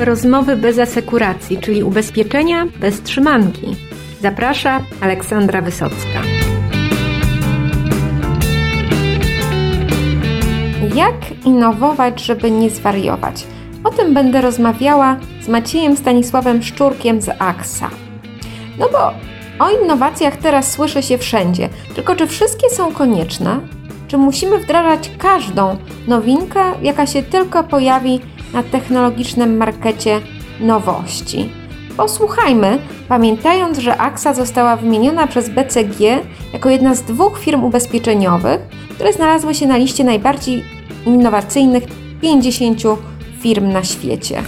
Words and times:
Rozmowy 0.00 0.56
bez 0.56 0.78
asekuracji, 0.78 1.58
czyli 1.58 1.82
ubezpieczenia 1.82 2.66
bez 2.80 3.02
trzymanki. 3.02 3.76
Zaprasza 4.20 4.80
Aleksandra 5.00 5.62
Wysocka. 5.62 6.22
Jak 10.94 11.44
innowować, 11.44 12.24
żeby 12.24 12.50
nie 12.50 12.70
zwariować? 12.70 13.44
O 13.84 13.90
tym 13.90 14.14
będę 14.14 14.40
rozmawiała 14.40 15.16
z 15.40 15.48
Maciejem 15.48 15.96
Stanisławem 15.96 16.62
Szczurkiem 16.62 17.22
z 17.22 17.28
AXA. 17.38 17.90
No 18.78 18.88
bo 18.92 19.12
o 19.64 19.70
innowacjach 19.70 20.36
teraz 20.36 20.72
słyszy 20.72 21.02
się 21.02 21.18
wszędzie, 21.18 21.68
tylko 21.94 22.16
czy 22.16 22.26
wszystkie 22.26 22.70
są 22.70 22.92
konieczne? 22.92 23.60
Czy 24.08 24.18
musimy 24.18 24.58
wdrażać 24.58 25.10
każdą 25.18 25.76
nowinkę, 26.06 26.60
jaka 26.82 27.06
się 27.06 27.22
tylko 27.22 27.64
pojawi 27.64 28.20
na 28.52 28.62
technologicznym 28.62 29.56
markecie 29.56 30.20
nowości? 30.60 31.50
Posłuchajmy, 31.96 32.78
pamiętając, 33.08 33.78
że 33.78 33.98
AXA 33.98 34.34
została 34.34 34.76
wymieniona 34.76 35.26
przez 35.26 35.48
BCG 35.48 36.00
jako 36.52 36.70
jedna 36.70 36.94
z 36.94 37.02
dwóch 37.02 37.38
firm 37.38 37.64
ubezpieczeniowych, 37.64 38.60
które 38.94 39.12
znalazły 39.12 39.54
się 39.54 39.66
na 39.66 39.76
liście 39.76 40.04
najbardziej 40.04 40.64
innowacyjnych 41.06 41.84
50 42.20 42.82
firm 43.40 43.72
na 43.72 43.84
świecie. 43.84 44.42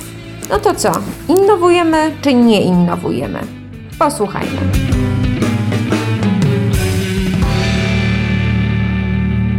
No 0.51 0.59
to 0.59 0.75
co? 0.75 0.93
Innowujemy 1.29 2.11
czy 2.23 2.35
nie 2.35 2.63
innowujemy? 2.63 3.39
Posłuchajmy. 3.99 5.10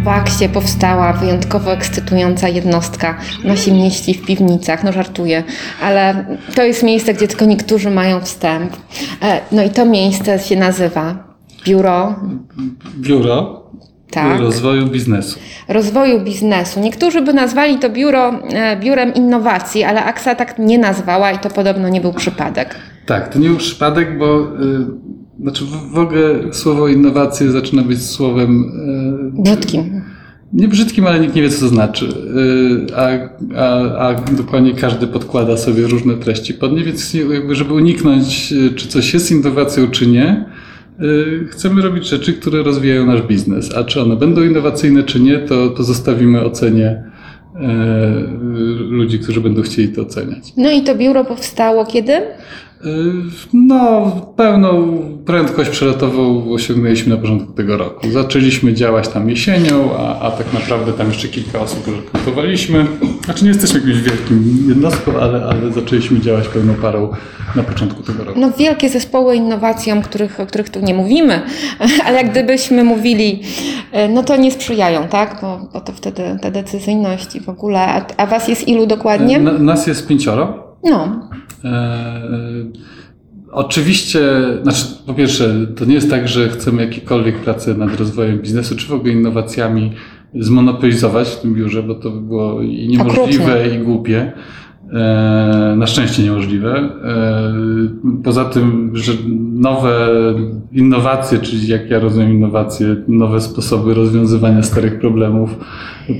W 0.04 0.08
Aksie 0.08 0.50
powstała 0.50 1.14
wyjątkowo 1.14 1.74
ekscytująca 1.74 2.48
jednostka. 2.48 3.18
Ona 3.46 3.56
się 3.58 3.72
mieści 3.74 4.14
w 4.14 4.26
piwnicach, 4.26 4.84
no 4.84 4.92
żartuję, 4.92 5.44
ale 5.84 6.26
to 6.56 6.64
jest 6.64 6.84
miejsce, 6.84 7.14
gdzie 7.14 7.28
tylko 7.28 7.46
niektórzy 7.46 7.92
mają 7.92 8.22
wstęp. 8.22 8.74
E, 9.22 9.42
no 9.52 9.64
i 9.64 9.70
to 9.70 9.86
miejsce 9.86 10.40
się 10.40 10.56
nazywa 10.56 11.16
Biuro. 11.66 12.16
Biuro 12.98 13.64
Tak. 14.12 14.40
rozwoju 14.40 14.88
biznesu. 14.88 15.40
rozwoju 15.68 16.20
biznesu. 16.22 16.80
Niektórzy 16.80 17.22
by 17.22 17.34
nazwali 17.34 17.80
to 17.80 17.90
biuro 17.90 18.32
e, 18.54 18.78
biurem 18.78 19.14
innowacji, 19.14 19.84
ale 19.84 20.06
AXA 20.06 20.36
tak 20.36 20.60
nie 20.60 20.78
nazwała 20.78 21.32
i 21.32 21.40
to 21.40 21.50
podobno 21.50 21.90
nie 21.90 22.02
był 22.02 22.14
przypadek. 22.14 22.76
Tak, 23.06 23.34
to 23.34 23.40
nie 23.40 23.48
był 23.50 23.58
przypadek, 23.58 24.18
bo 24.18 24.40
y, 24.40 24.48
znaczy 25.42 25.66
w, 25.94 25.98
ogóle 25.98 26.54
słowo 26.54 26.88
innowacje 26.88 27.52
zaczyna 27.52 27.82
być 27.84 28.02
słowem 28.04 28.64
y, 29.38 29.42
Brzydkim. 29.42 30.02
nie 30.54 30.68
brzydkim, 30.68 31.08
ale 31.08 31.20
nikt 31.20 31.36
nie 31.36 31.42
wie 31.42 31.50
co 31.50 31.60
to 31.60 31.68
znaczy. 31.68 32.06
Y, 32.06 32.96
a, 32.96 33.10
a, 33.56 33.98
a 34.08 34.14
dokładnie 34.14 34.74
każdy 34.74 35.08
podkłada 35.08 35.58
sobie 35.58 35.88
różne 35.88 36.14
treści 36.14 36.54
pod 36.54 36.74
nie, 36.74 36.84
więc 36.84 37.14
jakby 37.14 37.56
żeby 37.56 37.74
uniknąć, 37.74 38.54
y, 38.54 38.76
czy 38.76 38.88
coś 38.88 39.14
jest 39.14 39.32
innowacją, 39.32 39.88
czy 39.88 40.08
nie, 40.08 40.46
chcemy 41.50 41.82
robić 41.82 42.08
rzeczy, 42.10 42.34
które 42.34 42.64
rozwijają 42.64 43.06
nasz 43.06 43.22
biznes. 43.22 43.76
A 43.76 43.84
czy 43.84 44.02
one 44.02 44.16
będą 44.16 44.44
innowacyjne, 44.44 45.04
czy 45.04 45.20
nie, 45.20 45.40
to, 45.40 45.70
to 45.70 45.84
zostawimy 45.84 46.42
ocenie 46.46 47.04
ludzi, 48.90 49.20
którzy 49.20 49.42
będą 49.42 49.62
chcieli 49.62 49.90
to 49.90 50.02
oceniać. 50.02 50.54
No 50.58 50.72
i 50.72 50.82
to 50.84 50.96
biuro 50.96 51.26
powstało 51.26 51.86
kiedy? 51.86 52.14
No, 53.54 54.12
pełną 54.36 54.98
prędkość 55.26 55.70
przelotową 55.70 56.52
osiągnęliśmy 56.54 57.16
na 57.16 57.22
początku 57.22 57.54
tego 57.54 57.78
roku. 57.78 58.12
Zaczęliśmy 58.12 58.74
działać 58.74 59.08
tam 59.08 59.30
jesienią, 59.30 59.98
a, 59.98 60.20
a 60.20 60.32
tak 60.32 60.54
naprawdę 60.54 60.94
tam 60.94 61.08
jeszcze 61.08 61.28
kilka 61.28 61.60
osób 61.60 61.88
rekrutowaliśmy. 61.88 62.86
Znaczy 63.26 63.44
nie 63.44 63.50
jesteśmy 63.50 63.80
jakimś 63.80 64.02
wielkim 64.02 64.66
jednostką, 64.70 65.12
ale, 65.20 65.46
ale 65.46 65.72
zaczęliśmy 65.72 66.20
działać 66.20 66.48
pełną 66.48 66.74
parą 66.74 67.10
na 67.56 67.64
początku 67.64 68.04
tego 68.04 68.24
roku. 68.24 68.40
No 68.40 68.52
wielkie 68.52 68.90
zespoły 68.90 69.36
innowacji, 69.36 69.92
o 69.92 70.02
których, 70.02 70.40
o 70.40 70.46
których 70.46 70.70
tu 70.70 70.80
nie 70.80 70.94
mówimy, 70.94 71.42
ale 72.06 72.18
jak 72.18 72.32
gdybyśmy 72.32 72.84
mówili, 72.84 73.42
e, 73.92 74.10
no 74.10 74.24
to 74.24 74.38
nie 74.38 74.52
sprzyjają, 74.52 75.08
tak? 75.08 75.40
Bo, 75.42 75.70
bo 75.74 75.82
to 75.82 75.94
wtedy 75.94 76.24
ta 76.42 76.52
decyzyjność 76.52 77.36
i 77.36 77.42
w 77.42 77.50
ogóle. 77.50 77.80
A, 77.80 78.06
a 78.18 78.26
was 78.26 78.48
jest 78.48 78.68
ilu 78.68 78.86
dokładnie? 78.86 79.40
Na, 79.40 79.52
nas 79.52 79.88
jest 79.88 80.08
pięcioro. 80.08 80.71
No. 80.84 81.30
E, 81.66 82.22
Oczywiście, 83.54 84.22
znaczy 84.64 84.86
po 85.06 85.14
pierwsze, 85.14 85.56
to 85.76 85.86
nie 85.86 85.94
jest 85.94 86.10
tak, 86.10 86.28
że 86.28 86.50
chcemy 86.50 86.82
jakiekolwiek 86.82 87.36
pracę 87.36 87.74
nad 87.76 88.00
rozwojem 88.00 88.40
biznesu, 88.40 88.76
czy 88.76 88.88
w 88.88 88.94
ogóle 88.94 89.14
innowacjami 89.14 89.92
zmonopolizować 90.36 91.30
w 91.30 91.40
tym 91.42 91.54
biurze, 91.54 91.84
bo 91.84 91.96
to 91.96 92.10
by 92.12 92.22
było 92.22 92.62
i 92.62 92.88
niemożliwe, 92.88 93.44
Okrutne. 93.54 93.76
i 93.76 93.80
głupie. 93.80 94.32
E, 94.94 95.74
Na 95.78 95.88
szczęście 95.88 96.24
niemożliwe. 96.24 96.76
E, 97.04 97.54
Poza 98.24 98.46
tym, 98.46 98.92
że 98.94 99.12
nowe 99.54 100.10
innowacje, 100.72 101.40
czyli 101.40 101.68
jak 101.68 101.90
ja 101.90 102.00
rozumiem 102.00 102.32
innowacje, 102.34 102.96
nowe 103.08 103.42
sposoby 103.42 103.94
rozwiązywania 103.94 104.64
starych 104.64 105.00
problemów, 105.00 105.50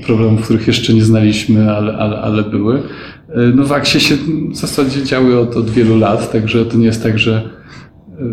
problemów, 0.06 0.44
których 0.44 0.66
jeszcze 0.66 0.94
nie 0.94 1.04
znaliśmy, 1.04 1.72
ale, 1.72 1.96
ale, 1.96 2.20
ale 2.20 2.42
były. 2.42 2.82
E, 3.34 3.40
No 3.54 3.64
w 3.64 3.72
Aksie 3.72 4.00
się 4.00 4.14
w 4.52 4.56
zasadzie 4.56 5.02
działy 5.04 5.38
od, 5.38 5.56
od 5.56 5.70
wielu 5.70 5.98
lat, 5.98 6.32
także 6.32 6.64
to 6.64 6.76
nie 6.76 6.86
jest 6.86 7.02
tak, 7.02 7.18
że 7.18 7.50
e, 8.08 8.24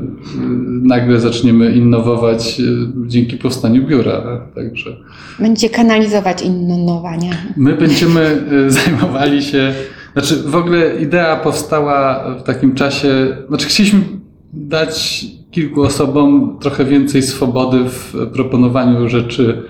nagle 0.83 1.19
zaczniemy 1.19 1.71
innowować 1.71 2.61
dzięki 3.07 3.37
powstaniu 3.37 3.87
biura. 3.87 4.41
Także 4.55 4.97
Będzie 5.39 5.69
kanalizować 5.69 6.41
innowania. 6.41 7.31
my 7.57 7.73
będziemy 7.73 8.43
zajmowali 8.67 9.43
się, 9.43 9.73
znaczy 10.13 10.35
w 10.35 10.55
ogóle 10.55 11.01
idea 11.01 11.35
powstała 11.35 12.25
w 12.39 12.43
takim 12.43 12.75
czasie, 12.75 13.37
znaczy 13.47 13.67
chcieliśmy 13.67 13.99
dać 14.53 15.25
kilku 15.51 15.81
osobom 15.81 16.57
trochę 16.61 16.85
więcej 16.85 17.21
swobody 17.23 17.77
w 17.89 18.15
proponowaniu 18.33 19.09
rzeczy 19.09 19.63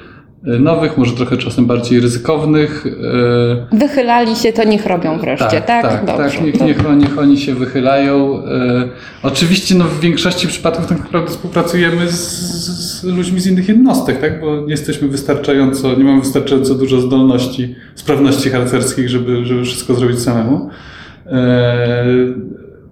nowych, 0.43 0.97
może 0.97 1.15
trochę 1.15 1.37
czasem 1.37 1.65
bardziej 1.65 1.99
ryzykownych. 1.99 2.85
e, 3.73 3.77
Wychylali 3.77 4.35
się, 4.35 4.53
to 4.53 4.63
niech 4.63 4.85
robią 4.85 5.19
wreszcie, 5.19 5.61
tak? 5.61 5.81
tak, 5.81 6.05
Dobrze. 6.05 6.23
tak 6.23 6.41
niech, 6.45 6.61
niech, 6.61 6.89
oni- 6.89 7.01
niech 7.03 7.19
oni 7.19 7.37
się 7.37 7.55
wychylają. 7.55 8.43
E, 8.45 8.89
oczywiście 9.23 9.75
no, 9.75 9.83
w 9.85 9.99
większości 9.99 10.47
przypadków 10.47 10.87
tak 10.87 10.99
naprawdę 10.99 11.29
współpracujemy 11.31 12.07
z, 12.07 12.19
z 13.01 13.03
ludźmi 13.03 13.39
z 13.39 13.47
innych 13.47 13.67
jednostek, 13.69 14.21
tak? 14.21 14.41
bo 14.41 14.61
nie 14.61 14.71
jesteśmy 14.71 15.07
wystarczająco, 15.07 15.95
nie 15.95 16.03
mamy 16.03 16.19
wystarczająco 16.21 16.75
dużo 16.75 17.01
zdolności, 17.01 17.75
sprawności 17.95 18.49
harcerskich, 18.49 19.09
żeby, 19.09 19.45
żeby 19.45 19.63
wszystko 19.63 19.93
zrobić 19.93 20.19
samemu. 20.19 20.69
E, 21.25 22.05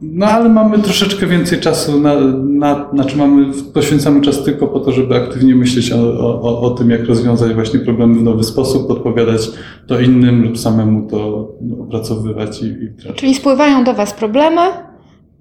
no 0.02 0.25
ale 0.25 0.50
mamy 0.50 0.80
troszeczkę 0.80 1.28
więcej 1.28 1.59
czasu 1.59 2.02
na, 2.02 2.13
na 2.57 2.90
znaczy 2.94 3.18
mamy, 3.18 3.53
poświęcamy 3.73 4.22
czas 4.22 4.44
tylko 4.44 4.68
po 4.68 4.79
to, 4.79 4.91
żeby 4.91 5.16
aktywnie 5.16 5.56
myśleć 5.56 5.91
o, 5.91 5.97
o, 6.19 6.62
o 6.62 6.69
tym, 6.69 6.90
jak 6.90 7.06
rozwiązać 7.06 7.53
właśnie 7.53 7.79
problemy 7.79 8.19
w 8.19 8.23
nowy 8.23 8.44
sposób, 8.44 8.88
podpowiadać 8.88 9.51
to 9.88 10.00
innym 10.00 10.44
lub 10.44 10.59
samemu 10.59 11.09
to 11.09 11.50
opracowywać 11.81 12.62
i, 12.62 12.66
i. 12.66 13.13
Czyli 13.16 13.35
spływają 13.35 13.84
do 13.84 13.94
Was 13.94 14.13
problemy 14.13 14.62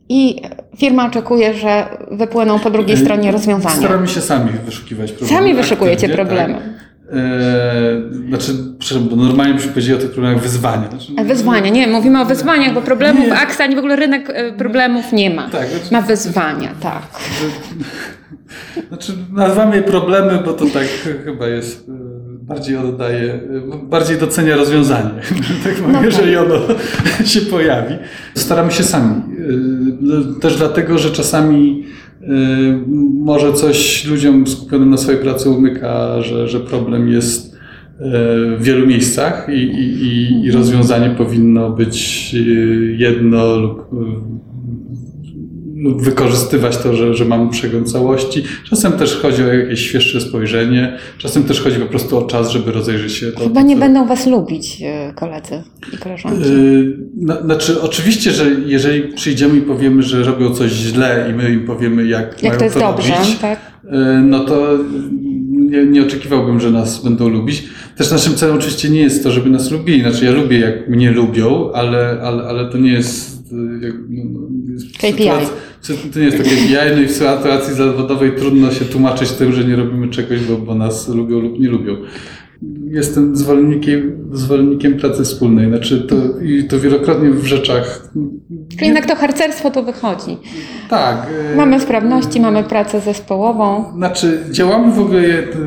i 0.09 0.43
firma 0.77 1.07
oczekuje, 1.07 1.55
że 1.55 1.87
wypłyną 2.11 2.59
po 2.59 2.71
drugiej 2.71 2.97
stronie 2.97 3.33
rozwiązania. 3.33 3.77
Staramy 3.77 4.09
się 4.09 4.21
sami 4.21 4.51
wyszukiwać 4.67 5.13
problemy. 5.13 5.39
Sami 5.39 5.55
wyszukujecie 5.55 6.07
aktywnie, 6.07 6.17
problemy. 6.17 6.55
Tak. 6.55 6.63
Eee, 7.13 8.29
znaczy, 8.29 8.53
przepraszam, 8.79 9.09
bo 9.09 9.17
normalnie 9.25 9.55
byśmy 9.55 9.71
powiedzieli 9.71 9.99
o 9.99 10.01
tych 10.01 10.11
problemach 10.11 10.43
wyzwania. 10.43 10.89
Znaczy, 10.91 11.13
A 11.19 11.25
Wyzwania, 11.25 11.71
nie, 11.71 11.87
mówimy 11.87 12.21
o 12.21 12.25
wyzwaniach, 12.25 12.75
bo 12.75 12.83
problemów 12.83 13.27
Nie. 13.27 13.35
AXA, 13.39 13.65
ani 13.65 13.75
w 13.77 13.79
ogóle 13.79 13.97
rynek 13.97 14.31
e, 14.35 14.53
problemów 14.53 15.13
nie 15.13 15.31
ma. 15.31 15.49
Tak, 15.51 15.69
znaczy- 15.69 15.93
Ma 15.93 16.03
wyzwania, 16.03 16.71
tak. 16.81 17.03
Znaczy, 18.89 19.13
nazywamy 19.33 19.77
je 19.77 19.83
problemy, 19.83 20.39
bo 20.45 20.53
to 20.53 20.65
tak 20.67 20.87
chyba 21.25 21.47
jest, 21.49 21.89
e, 21.89 21.93
bardziej 22.43 22.77
oddaje, 22.77 23.35
e, 23.35 23.39
bardziej 23.83 24.19
docenia 24.19 24.57
rozwiązanie, 24.57 25.11
tak 25.65 25.75
powiem, 25.75 25.93
No 25.93 25.99
tak. 25.99 26.05
jeżeli 26.05 26.37
ono 26.37 26.55
się 27.33 27.41
pojawi. 27.41 27.95
Staramy 28.35 28.73
się 28.73 28.83
sami. 28.85 29.15
E, 30.37 30.41
Też 30.41 30.57
dlatego, 30.57 30.99
że 30.99 31.11
czasami 31.11 31.85
e, 31.87 32.06
może 33.25 33.53
coś 33.53 34.05
ludziom 34.05 34.47
skupionym 34.47 34.91
na 34.91 34.97
swojej 34.97 35.21
pracy 35.21 35.51
umyka, 35.51 36.23
że, 36.23 36.49
że 36.49 36.61
problem 36.61 37.09
jest 37.09 37.57
e, 37.57 37.57
w 38.57 38.63
wielu 38.63 38.87
miejscach 38.87 39.47
i, 39.53 39.59
i, 39.63 40.45
i- 40.47 40.51
rozwiązanie 40.51 41.11
powinno 41.11 41.71
być 41.71 42.35
e, 42.35 42.39
jedno 42.97 43.57
lub 43.57 43.87
wykorzystywać 45.85 46.77
to, 46.77 46.97
że, 46.97 47.15
że 47.15 47.25
mamy 47.25 47.51
przegląd 47.51 47.93
całości. 47.93 48.43
Czasem 48.71 48.93
też 48.93 49.17
chodzi 49.17 49.43
o 49.43 49.47
jakieś 49.55 49.81
świeższe 49.81 50.21
spojrzenie, 50.21 50.99
czasem 51.19 51.45
też 51.45 51.61
chodzi 51.61 51.77
po 51.81 51.87
prostu 51.87 52.19
o 52.19 52.23
czas, 52.23 52.51
żeby 52.51 52.73
rozejrzeć 52.73 53.13
się. 53.13 53.33
To, 53.33 53.41
Chyba 53.41 53.61
to, 53.61 53.67
nie 53.67 53.75
co- 53.75 53.81
będą 53.81 54.07
Was 54.07 54.27
lubić 54.27 54.83
e, 54.83 55.13
koledzy 55.15 55.63
i 55.95 55.97
koleżanki. 55.97 56.43
Yy, 56.43 56.97
na- 57.17 57.43
Znaczy, 57.43 57.81
oczywiście, 57.81 58.31
że 58.31 58.45
jeżeli 58.67 59.13
przyjdziemy 59.15 59.59
i 59.59 59.63
powiemy, 59.63 60.03
że 60.03 60.23
robią 60.23 60.55
coś 60.55 60.73
źle 60.73 61.29
i 61.31 61.35
my 61.35 61.53
im 61.53 61.67
powiemy, 61.67 62.07
jak, 62.07 62.43
Jak 62.43 62.57
to 62.57 62.65
jest 62.65 62.79
dobrze, 62.79 63.13
robić, 63.15 63.37
tak? 63.39 63.61
yy, 63.85 63.91
no 64.23 64.45
to 64.45 64.79
nie, 65.51 65.87
nie 65.87 66.03
oczekiwałbym, 66.03 66.61
że 66.61 66.71
nas 66.71 67.05
będą 67.05 67.29
lubić. 67.29 67.65
Też 67.97 68.11
naszym 68.11 68.35
celem 68.35 68.57
oczywiście 68.57 68.91
nie 68.91 69.01
jest 69.01 69.23
to, 69.23 69.31
żeby 69.31 69.51
nas 69.51 69.71
lubili. 69.71 70.01
Znaczy 70.01 70.25
ja 70.25 70.31
lubię, 70.33 70.59
jak 70.59 70.89
mnie 70.89 71.11
lubią, 71.11 71.73
ale, 71.73 72.19
ale, 72.23 72.43
ale 72.43 72.71
to 72.71 72.79
nie 72.79 72.93
jest... 72.93 73.37
KPI. 74.99 75.31
Sytuacji, 75.81 76.11
to 76.11 76.19
nie 76.19 76.25
jest 76.25 76.37
to 76.37 76.43
KPI, 76.43 76.95
no 76.95 77.01
i 77.01 77.07
w 77.07 77.13
sytuacji 77.13 77.75
zawodowej 77.75 78.33
trudno 78.37 78.73
się 78.73 78.85
tłumaczyć 78.85 79.33
tym, 79.33 79.53
że 79.53 79.65
nie 79.65 79.77
robimy 79.77 80.09
czegoś, 80.09 80.41
bo, 80.41 80.57
bo 80.57 80.75
nas 80.75 81.09
lubią 81.09 81.41
lub 81.41 81.61
nie 81.61 81.69
lubią 81.69 81.97
jestem 82.91 83.37
zwolennikiem, 83.37 84.29
zwolennikiem 84.33 84.97
pracy 84.97 85.25
wspólnej. 85.25 85.69
Znaczy 85.69 86.01
to, 86.01 86.17
I 86.43 86.65
to 86.65 86.81
wielokrotnie 86.81 87.31
w 87.31 87.47
rzeczach. 87.47 88.09
Czyli 88.71 88.87
jednak 88.87 89.07
to 89.07 89.17
harcerstwo 89.17 89.71
tu 89.71 89.85
wychodzi. 89.85 90.37
Tak. 90.91 91.27
Mamy 91.57 91.81
sprawności, 91.81 92.41
mamy 92.41 92.65
pracę 92.65 93.01
zespołową. 93.01 93.85
Znaczy, 93.97 94.39
działamy 94.51 94.93
w 94.93 94.99
ogóle, 94.99 95.23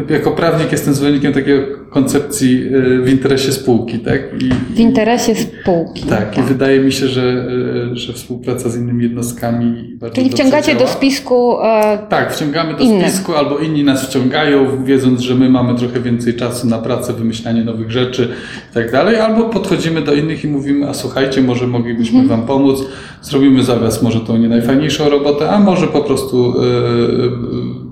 jako 0.09 0.31
prawnik 0.31 0.71
jestem 0.71 0.93
zwolennikiem 0.93 1.33
takiej 1.33 1.59
koncepcji 1.89 2.67
e, 2.67 3.01
w 3.01 3.09
interesie 3.09 3.51
spółki, 3.51 3.99
tak? 3.99 4.21
I, 4.41 4.73
w 4.75 4.79
interesie 4.79 5.35
spółki. 5.35 6.03
Tak, 6.03 6.35
tak, 6.35 6.37
i 6.37 6.41
wydaje 6.41 6.79
mi 6.79 6.91
się, 6.91 7.07
że, 7.07 7.45
e, 7.91 7.95
że 7.95 8.13
współpraca 8.13 8.69
z 8.69 8.77
innymi 8.77 9.03
jednostkami 9.03 9.97
bardzo 9.99 10.15
Czyli 10.15 10.29
wciągacie 10.29 10.75
do 10.75 10.87
spisku. 10.87 11.61
E, 11.61 11.97
tak, 12.09 12.33
wciągamy 12.33 12.73
do 12.73 12.79
innych. 12.79 13.09
spisku, 13.09 13.35
albo 13.35 13.57
inni 13.57 13.83
nas 13.83 14.05
wciągają, 14.05 14.83
wiedząc, 14.83 15.21
że 15.21 15.35
my 15.35 15.49
mamy 15.49 15.79
trochę 15.79 15.99
więcej 15.99 16.33
czasu 16.33 16.67
na 16.67 16.77
pracę, 16.77 17.08
wymyślanie 17.13 17.63
nowych 17.63 17.91
rzeczy 17.91 18.27
i 18.71 18.73
tak 18.73 18.91
dalej, 18.91 19.15
albo 19.15 19.49
podchodzimy 19.49 20.01
do 20.01 20.13
innych 20.13 20.43
i 20.43 20.47
mówimy, 20.47 20.89
a 20.89 20.93
słuchajcie, 20.93 21.41
może 21.41 21.67
moglibyśmy 21.67 22.19
mhm. 22.19 22.39
Wam 22.39 22.47
pomóc, 22.47 22.85
zrobimy 23.21 23.63
za 23.63 23.75
Was 23.75 24.01
może 24.01 24.19
tą 24.19 24.37
nie 24.37 24.49
najfajniejszą 24.49 25.09
robotę, 25.09 25.49
a 25.49 25.59
może 25.59 25.87
po 25.87 26.01
prostu, 26.01 26.53
yy, 26.61 27.31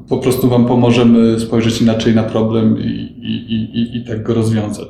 po 0.10 0.18
prostu 0.18 0.50
Wam 0.50 0.66
pomożemy 0.66 1.40
spojrzeć 1.40 1.82
inaczej 1.82 2.16
na 2.16 2.24
problem 2.24 2.80
i, 2.80 2.84
i, 3.22 3.80
i, 3.80 3.98
i 3.98 4.06
tak 4.06 4.24
go 4.24 4.34
rozwiązać. 4.34 4.88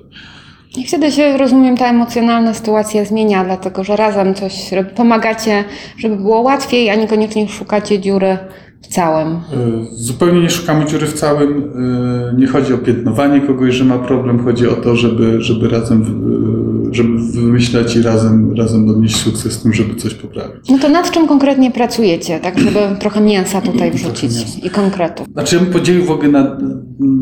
I 0.76 0.88
wtedy 0.88 1.12
się, 1.12 1.38
rozumiem, 1.38 1.78
ta 1.78 1.90
emocjonalna 1.90 2.54
sytuacja 2.54 3.06
zmienia, 3.06 3.46
dlatego 3.46 3.84
że 3.84 3.96
razem 3.96 4.34
coś 4.34 4.70
pomagacie, 4.96 5.64
żeby 5.98 6.16
było 6.16 6.42
łatwiej, 6.42 6.90
a 6.90 6.96
niekoniecznie 6.96 7.48
szukacie 7.48 8.00
dziury 8.00 8.38
w 8.82 8.88
całym. 8.88 9.28
E, 9.28 9.40
zupełnie 9.92 10.42
nie 10.42 10.50
szukamy 10.50 10.86
dziury 10.86 11.08
w 11.08 11.14
całym. 11.14 11.72
E, 12.34 12.36
nie 12.38 12.48
chodzi 12.48 12.74
o 12.74 12.78
piętnowanie 12.78 13.42
kogoś, 13.42 13.76
że 13.76 13.86
ma 13.86 13.98
problem. 13.98 14.44
Chodzi 14.44 14.68
o 14.68 14.74
to, 14.74 14.96
żeby, 14.96 15.42
żeby 15.42 15.70
razem 15.70 16.02
e, 16.02 16.68
żeby 16.92 17.20
wymyślać 17.20 17.96
i 17.96 18.02
razem, 18.02 18.56
razem 18.58 18.90
odnieść 18.90 19.16
sukces 19.16 19.54
z 19.54 19.62
tym, 19.62 19.74
żeby 19.74 19.96
coś 19.96 20.14
poprawić. 20.14 20.70
No 20.70 20.78
to 20.80 20.90
nad 20.90 21.12
czym 21.12 21.28
konkretnie 21.28 21.72
pracujecie, 21.72 22.40
tak 22.40 22.60
żeby 22.60 22.80
trochę 23.00 23.22
mięsa 23.22 23.62
tutaj 23.62 23.92
wrzucić 23.92 24.32
i 24.64 24.70
konkretu? 24.70 25.26
Znaczy 25.34 25.56
ja 25.56 25.62
bym 25.62 25.74
podzielił 25.74 26.06
w 26.06 26.12
ogóle 26.12 26.30
na, 26.30 26.58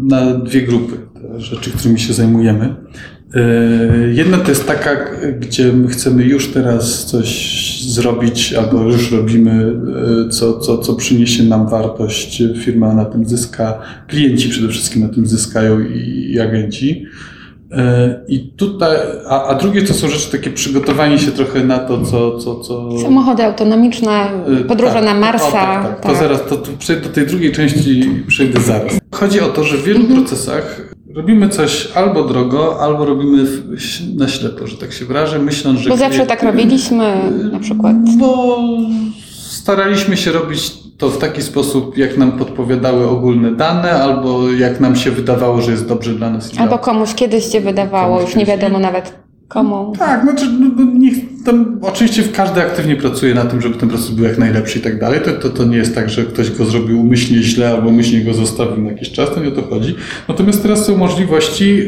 na 0.03 0.33
dwie 0.33 0.61
grupy 0.61 0.97
rzeczy, 1.37 1.71
którymi 1.71 1.99
się 1.99 2.13
zajmujemy. 2.13 2.75
E, 3.35 3.41
jedna 4.13 4.37
to 4.37 4.49
jest 4.49 4.67
taka, 4.67 4.89
gdzie 5.39 5.73
my 5.73 5.87
chcemy 5.87 6.23
już 6.23 6.47
teraz 6.47 7.05
coś 7.05 7.81
zrobić, 7.81 8.53
albo 8.53 8.83
już 8.83 9.11
robimy, 9.11 9.75
e, 10.27 10.29
co, 10.29 10.59
co, 10.59 10.77
co 10.77 10.95
przyniesie 10.95 11.43
nam 11.43 11.69
wartość, 11.69 12.43
firma 12.57 12.93
na 12.93 13.05
tym 13.05 13.25
zyska, 13.25 13.79
klienci 14.07 14.49
przede 14.49 14.67
wszystkim 14.67 15.01
na 15.01 15.09
tym 15.09 15.25
zyskają 15.25 15.79
i, 15.79 16.31
i 16.33 16.39
agenci. 16.39 17.05
E, 17.71 18.19
I 18.27 18.39
tutaj, 18.39 18.97
a, 19.27 19.47
a 19.47 19.55
drugie 19.55 19.81
to 19.81 19.93
są 19.93 20.09
rzeczy 20.09 20.31
takie 20.31 20.49
przygotowanie 20.49 21.19
się 21.19 21.31
trochę 21.31 21.63
na 21.63 21.79
to, 21.79 22.01
co. 22.01 22.37
co, 22.37 22.59
co... 22.59 22.99
Samochody 22.99 23.43
autonomiczne, 23.43 24.29
podróże 24.67 24.93
tak, 24.93 25.05
na 25.05 25.13
Marsa. 25.13 25.47
O, 25.47 25.51
tak, 25.51 25.83
tak. 25.83 26.01
tak. 26.01 26.13
To 26.13 26.19
zaraz, 26.19 26.41
to, 26.49 26.55
to 26.55 26.71
przejdę 26.79 27.01
do 27.01 27.09
tej 27.09 27.27
drugiej 27.27 27.51
części, 27.51 28.09
przejdę 28.27 28.61
zaraz. 28.61 28.93
Chodzi 29.11 29.41
o 29.41 29.47
to, 29.47 29.63
że 29.63 29.77
w 29.77 29.83
wielu 29.83 29.99
mhm. 29.99 30.19
procesach 30.19 30.94
Robimy 31.15 31.49
coś 31.49 31.91
albo 31.95 32.23
drogo, 32.23 32.81
albo 32.81 33.05
robimy 33.05 33.43
na 34.15 34.27
ślepo, 34.27 34.67
że 34.67 34.77
tak 34.77 34.93
się 34.93 35.05
wyrażę, 35.05 35.39
myśląc, 35.39 35.79
że... 35.79 35.89
Bo 35.89 35.97
zawsze 35.97 36.25
tak 36.25 36.43
robiliśmy 36.43 37.31
na 37.51 37.59
przykład. 37.59 37.95
Bo 38.17 38.57
staraliśmy 39.47 40.17
się 40.17 40.31
robić 40.31 40.73
to 40.97 41.09
w 41.09 41.17
taki 41.17 41.41
sposób, 41.41 41.97
jak 41.97 42.17
nam 42.17 42.31
podpowiadały 42.31 43.09
ogólne 43.09 43.51
dane, 43.51 43.91
albo 43.91 44.51
jak 44.51 44.79
nam 44.79 44.95
się 44.95 45.11
wydawało, 45.11 45.61
że 45.61 45.71
jest 45.71 45.87
dobrze 45.87 46.13
dla 46.13 46.29
nas. 46.29 46.51
Albo 46.57 46.77
komuś 46.77 47.13
kiedyś 47.13 47.51
się 47.51 47.61
wydawało, 47.61 48.21
już 48.21 48.35
nie 48.35 48.45
wiadomo 48.45 48.79
nawet 48.79 49.24
Komu? 49.47 49.93
Tak, 49.99 50.23
znaczy 50.23 50.45
no, 50.59 50.85
niech 50.93 51.15
tam, 51.45 51.79
oczywiście 51.81 52.23
każdy 52.23 52.61
aktywnie 52.61 52.95
pracuje 52.95 53.35
na 53.35 53.45
tym, 53.45 53.61
żeby 53.61 53.75
ten 53.75 53.89
proces 53.89 54.09
był 54.09 54.25
jak 54.25 54.37
najlepszy 54.37 54.79
i 54.79 54.81
tak 54.81 54.99
dalej. 54.99 55.19
To, 55.25 55.31
to, 55.31 55.49
to 55.49 55.63
nie 55.63 55.77
jest 55.77 55.95
tak, 55.95 56.09
że 56.09 56.23
ktoś 56.23 56.51
go 56.51 56.65
zrobił 56.65 57.01
umyślnie 57.01 57.43
źle 57.43 57.69
albo 57.71 57.89
umyślnie 57.89 58.25
go 58.25 58.33
zostawił 58.33 58.83
na 58.83 58.91
jakiś 58.91 59.11
czas, 59.11 59.29
to 59.35 59.39
nie 59.39 59.47
o 59.47 59.51
to 59.51 59.61
chodzi. 59.61 59.95
Natomiast 60.27 60.61
teraz 60.61 60.85
są 60.85 60.97
możliwości 60.97 61.81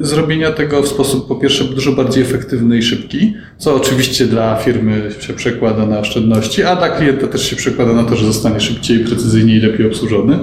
y, 0.00 0.04
zrobienia 0.06 0.50
tego 0.50 0.82
w 0.82 0.88
sposób 0.88 1.28
po 1.28 1.36
pierwsze 1.36 1.64
dużo 1.64 1.92
bardziej 1.92 2.22
efektywny 2.22 2.78
i 2.78 2.82
szybki, 2.82 3.34
co 3.58 3.74
oczywiście 3.74 4.26
dla 4.26 4.56
firmy 4.56 5.10
się 5.20 5.32
przekłada 5.32 5.86
na 5.86 5.98
oszczędności, 5.98 6.64
a 6.64 6.76
dla 6.76 6.88
klienta 6.88 7.26
też 7.26 7.50
się 7.50 7.56
przekłada 7.56 7.92
na 7.92 8.04
to, 8.04 8.16
że 8.16 8.26
zostanie 8.26 8.60
szybciej, 8.60 8.98
precyzyjniej 8.98 9.58
i 9.58 9.60
lepiej 9.60 9.86
obsłużony 9.86 10.38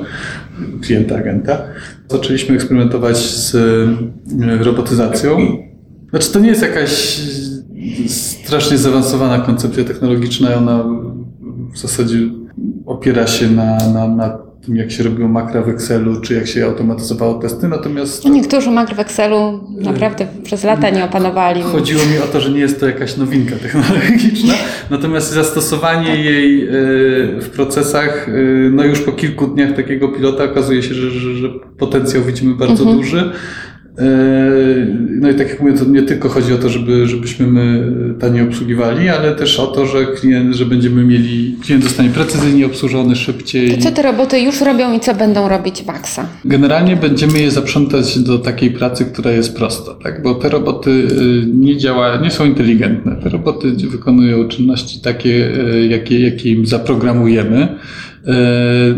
klienta, 0.82 1.16
agenta. 1.16 1.62
Zaczęliśmy 2.10 2.56
eksperymentować 2.56 3.18
z 3.18 3.56
y, 3.56 4.64
robotyzacją 4.64 5.69
znaczy 6.10 6.32
to 6.32 6.40
nie 6.40 6.50
jest 6.50 6.62
jakaś 6.62 7.22
strasznie 8.08 8.78
zaawansowana 8.78 9.40
koncepcja 9.40 9.84
technologiczna, 9.84 10.56
ona 10.56 10.84
w 11.74 11.78
zasadzie 11.78 12.18
opiera 12.86 13.28
się 13.28 13.50
na, 13.50 13.78
na, 13.94 14.08
na 14.08 14.50
tym, 14.66 14.76
jak 14.76 14.92
się 14.92 15.04
robiło 15.04 15.30
makra 15.30 15.62
w 15.62 15.70
Excelu, 15.70 16.22
czy 16.22 16.34
jak 16.34 16.48
się 16.48 16.66
automatyzowało 16.66 17.34
testy, 17.34 17.68
natomiast... 17.68 18.26
No 18.26 18.32
niektórzy 18.32 18.72
makr 18.72 18.96
w 18.96 19.00
Excelu 19.00 19.60
naprawdę 19.78 20.28
przez 20.44 20.64
lata 20.64 20.90
nie 20.90 21.06
opanowali. 21.06 21.62
Chodziło 21.62 22.02
mi 22.06 22.18
o 22.18 22.28
to, 22.28 22.42
że 22.42 22.52
nie 22.52 22.60
jest 22.60 22.80
to 22.80 22.88
jakaś 22.88 23.18
nowinka 23.18 23.56
technologiczna, 23.56 24.54
natomiast 24.90 25.32
zastosowanie 25.32 26.16
jej 26.16 26.68
e, 26.68 26.72
w 27.42 27.50
procesach, 27.54 28.30
e, 28.30 28.32
no 28.72 28.84
już 28.84 29.02
po 29.02 29.12
kilku 29.12 29.48
dniach 29.48 29.76
takiego 29.76 30.08
pilota 30.08 30.44
okazuje 30.44 30.84
się, 30.84 30.94
że, 30.94 31.12
że, 31.12 31.36
że 31.36 31.50
potencjał 31.78 32.24
widzimy 32.24 32.56
bardzo 32.56 32.84
mhm. 32.84 32.98
duży. 32.98 33.32
Yy, 34.00 34.88
no 35.20 35.30
i 35.30 35.36
tak 35.36 35.50
jak 35.50 35.62
mówię, 35.62 35.74
to 35.74 35.86
nie 35.86 36.02
tylko 36.02 36.30
chodzi 36.30 36.54
o 36.54 36.58
to, 36.58 36.70
żeby, 36.70 37.08
żebyśmy 37.08 37.48
my 37.48 37.92
taniej 38.20 38.44
obsługiwali, 38.44 39.10
ale 39.10 39.36
też 39.36 39.60
o 39.60 39.68
to, 39.68 39.86
że 39.86 40.06
klient, 40.06 40.56
że 40.56 40.66
będziemy 40.66 41.04
mieli, 41.04 41.58
klient 41.64 41.84
zostanie 41.84 42.10
precyzyjnie 42.10 42.66
obsłużony 42.66 43.16
szybciej. 43.16 43.78
To 43.78 43.84
co 43.84 43.92
te 43.92 44.02
roboty 44.02 44.40
już 44.40 44.62
robią 44.62 44.94
i 44.94 45.00
co 45.00 45.16
będą 45.16 45.50
robić 45.50 45.84
w 45.84 45.90
AXA? 45.90 46.26
Generalnie 46.46 46.96
będziemy 46.96 47.40
je 47.40 47.52
zaprzątać 47.52 48.20
do 48.20 48.40
takiej 48.40 48.72
pracy, 48.72 49.06
która 49.06 49.32
jest 49.32 49.56
prosta, 49.56 49.96
tak? 50.04 50.24
bo 50.24 50.36
te 50.36 50.50
roboty 50.50 50.90
yy, 50.90 51.46
nie 51.54 51.78
działają, 51.78 52.22
nie 52.22 52.32
są 52.32 52.46
inteligentne. 52.46 53.16
Te 53.24 53.30
roboty 53.30 53.72
wykonują 53.72 54.48
czynności 54.48 55.02
takie, 55.02 55.52
jakie, 55.90 56.20
jakie 56.20 56.50
im 56.50 56.66
zaprogramujemy. 56.66 57.68
E, 58.28 58.32
e, 58.32 58.96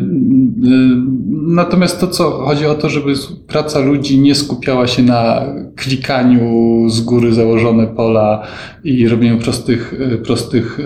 natomiast 1.32 2.00
to, 2.00 2.08
co 2.08 2.32
chodzi 2.32 2.66
o 2.66 2.76
to, 2.76 2.90
żeby 2.90 3.14
praca 3.48 3.80
ludzi 3.80 4.20
nie 4.20 4.36
skupiała 4.36 4.88
się 4.88 5.04
na 5.04 5.42
klikaniu 5.76 6.50
z 6.90 7.02
góry 7.02 7.34
założone 7.34 7.88
pola 7.88 8.44
i 8.84 9.08
robieniu 9.08 9.38
prostych, 9.38 9.94
e, 10.14 10.18
prostych 10.18 10.80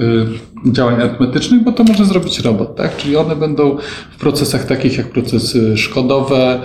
działań 0.65 1.01
arytmetycznych, 1.01 1.63
bo 1.63 1.71
to 1.71 1.83
może 1.83 2.05
zrobić 2.05 2.39
robot, 2.39 2.75
tak? 2.75 2.97
Czyli 2.97 3.15
one 3.15 3.35
będą 3.35 3.77
w 4.11 4.19
procesach 4.19 4.65
takich 4.65 4.97
jak 4.97 5.07
procesy 5.07 5.77
szkodowe, 5.77 6.59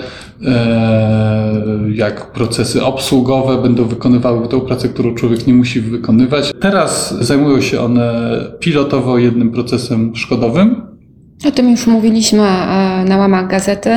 jak 1.94 2.32
procesy 2.32 2.84
obsługowe, 2.84 3.62
będą 3.62 3.84
wykonywały 3.84 4.48
tą 4.48 4.60
pracę, 4.60 4.88
którą 4.88 5.14
człowiek 5.14 5.46
nie 5.46 5.54
musi 5.54 5.80
wykonywać. 5.80 6.52
Teraz 6.60 7.18
zajmują 7.20 7.60
się 7.60 7.80
one 7.80 8.40
pilotowo 8.60 9.18
jednym 9.18 9.50
procesem 9.50 10.16
szkodowym, 10.16 10.89
o 11.44 11.50
tym 11.50 11.70
już 11.70 11.87
mówiliśmy 11.87 12.42
e, 12.42 13.04
na 13.09 13.16
łamach 13.16 13.47
gazety 13.47 13.90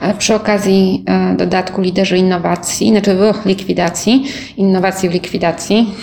e, 0.00 0.14
przy 0.18 0.34
okazji 0.34 1.04
e, 1.06 1.36
dodatku 1.36 1.82
Liderzy 1.82 2.18
Innowacji, 2.18 2.90
znaczy 2.90 3.16
w 3.42 3.46
likwidacji, 3.46 4.24
innowacji 4.56 5.08
w 5.08 5.12
likwidacji. 5.12 5.94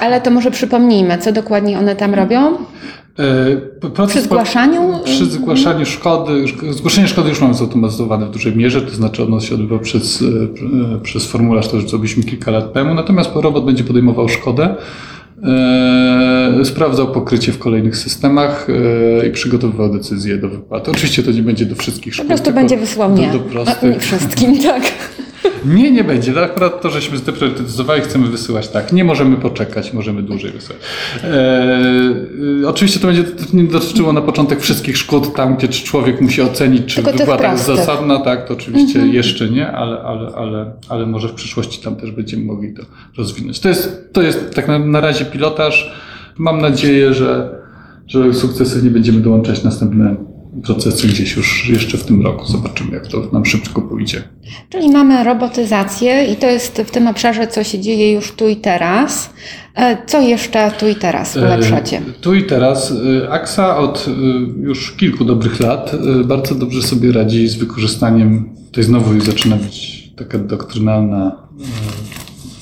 Ale 0.00 0.20
to 0.20 0.30
może 0.30 0.50
przypomnijmy, 0.50 1.18
co 1.18 1.32
dokładnie 1.32 1.78
one 1.78 1.96
tam 1.96 2.14
robią? 2.14 2.56
Proces 3.94 4.16
przy 4.16 4.22
zgłaszaniu? 4.22 4.80
Przy 5.04 5.26
zgłaszaniu 5.26 5.86
szkody, 5.86 6.44
zgłoszenie 6.70 7.08
szkody 7.08 7.28
już 7.28 7.40
mamy 7.40 7.54
zautomatyzowane 7.54 8.26
w 8.26 8.30
dużej 8.30 8.56
mierze, 8.56 8.82
to 8.82 8.90
znaczy 8.90 9.24
ono 9.24 9.40
się 9.40 9.54
odbywa 9.54 9.78
przez, 9.78 10.24
przez 11.02 11.26
formularz, 11.26 11.68
to 11.68 11.80
zrobiliśmy 11.80 12.22
kilka 12.22 12.50
lat 12.50 12.72
temu, 12.72 12.94
natomiast 12.94 13.30
robot 13.34 13.64
będzie 13.64 13.84
podejmował 13.84 14.28
szkodę, 14.28 14.74
sprawdzał 16.68 17.12
pokrycie 17.12 17.52
w 17.52 17.58
kolejnych 17.58 17.96
systemach 17.96 18.66
e, 19.22 19.26
i 19.26 19.30
przygotowywał 19.30 19.92
decyzje 19.92 20.36
do 20.36 20.48
wypłaty. 20.48 20.90
Oczywiście 20.90 21.22
to 21.22 21.30
nie 21.30 21.42
będzie 21.42 21.66
do 21.66 21.74
wszystkich 21.74 22.14
szkół. 22.14 22.24
Po 22.24 22.28
prostu 22.28 22.52
będzie 22.52 22.76
wysłał 22.76 23.14
nie. 23.14 23.26
Do, 23.26 23.38
do 23.38 23.44
prostych. 23.44 23.94
Nie 23.94 24.00
wszystkim, 24.00 24.58
tak. 24.62 24.82
Nie, 25.64 25.90
nie 25.90 26.04
będzie. 26.04 26.32
No 26.32 26.40
akurat 26.40 26.82
to, 26.82 26.90
żeśmy 26.90 27.18
zdepriorytetyzowali, 27.18 28.02
chcemy 28.02 28.26
wysyłać 28.26 28.68
tak. 28.68 28.92
Nie 28.92 29.04
możemy 29.04 29.36
poczekać, 29.36 29.92
możemy 29.92 30.22
dłużej 30.22 30.50
wysyłać. 30.50 30.82
Eee, 31.24 32.64
oczywiście 32.66 33.00
to 33.00 33.06
będzie 33.06 33.24
to 33.24 33.44
nie 33.52 33.64
dotyczyło 33.64 34.12
na 34.12 34.20
początek 34.20 34.60
wszystkich 34.60 34.96
szkód 34.96 35.34
tam, 35.34 35.56
gdzie 35.56 35.68
człowiek 35.68 36.20
musi 36.20 36.42
ocenić, 36.42 36.94
czy 36.94 37.02
Tylko 37.02 37.18
wypłata 37.18 37.52
jest 37.52 37.64
zasadna, 37.64 38.18
tak, 38.18 38.48
to 38.48 38.54
oczywiście 38.54 39.06
jeszcze 39.06 39.48
nie, 39.48 39.72
ale, 39.72 40.00
ale, 40.00 40.28
ale, 40.36 40.72
ale 40.88 41.06
może 41.06 41.28
w 41.28 41.32
przyszłości 41.32 41.82
tam 41.82 41.96
też 41.96 42.10
będziemy 42.10 42.44
mogli 42.44 42.74
to 42.74 42.82
rozwinąć. 43.18 43.60
To 43.60 43.68
jest, 43.68 44.12
to 44.12 44.22
jest 44.22 44.54
tak 44.54 44.68
na, 44.68 44.78
na 44.78 45.00
razie 45.00 45.24
pilotaż. 45.24 45.92
Mam 46.38 46.60
nadzieję, 46.60 47.14
że, 47.14 47.58
że 48.06 48.34
sukcesywnie 48.34 48.90
będziemy 48.90 49.20
dołączać 49.20 49.64
następne 49.64 50.16
procesy 50.64 51.08
gdzieś 51.08 51.36
już 51.36 51.68
jeszcze 51.68 51.98
w 51.98 52.04
tym 52.04 52.22
roku. 52.22 52.46
Zobaczymy, 52.46 52.90
jak 52.92 53.06
to 53.06 53.22
nam 53.32 53.44
szybko 53.46 53.82
pójdzie. 53.82 54.22
Czyli 54.68 54.90
mamy 54.90 55.24
robotyzację 55.24 56.24
i 56.24 56.36
to 56.36 56.46
jest 56.46 56.82
w 56.86 56.90
tym 56.90 57.06
obszarze, 57.06 57.46
co 57.46 57.64
się 57.64 57.80
dzieje 57.80 58.12
już 58.12 58.32
tu 58.32 58.48
i 58.48 58.56
teraz. 58.56 59.30
E, 59.74 59.96
Co 60.06 60.20
jeszcze 60.20 60.70
tu 60.78 60.88
i 60.88 60.94
teraz 60.94 61.36
ulepszacie? 61.36 61.96
E, 61.96 62.20
Tu 62.20 62.34
i 62.34 62.44
teraz 62.44 62.92
e, 63.22 63.30
AXA 63.30 63.76
od 63.76 64.06
już 64.60 64.92
kilku 64.92 65.24
dobrych 65.24 65.60
lat 65.60 65.92
bardzo 66.24 66.54
dobrze 66.54 66.82
sobie 66.82 67.12
radzi 67.12 67.48
z 67.48 67.54
wykorzystaniem, 67.54 68.54
tutaj 68.66 68.84
znowu 68.84 69.14
już 69.14 69.24
zaczyna 69.24 69.56
być 69.56 70.08
taka 70.16 70.38
doktrynalna 70.38 71.48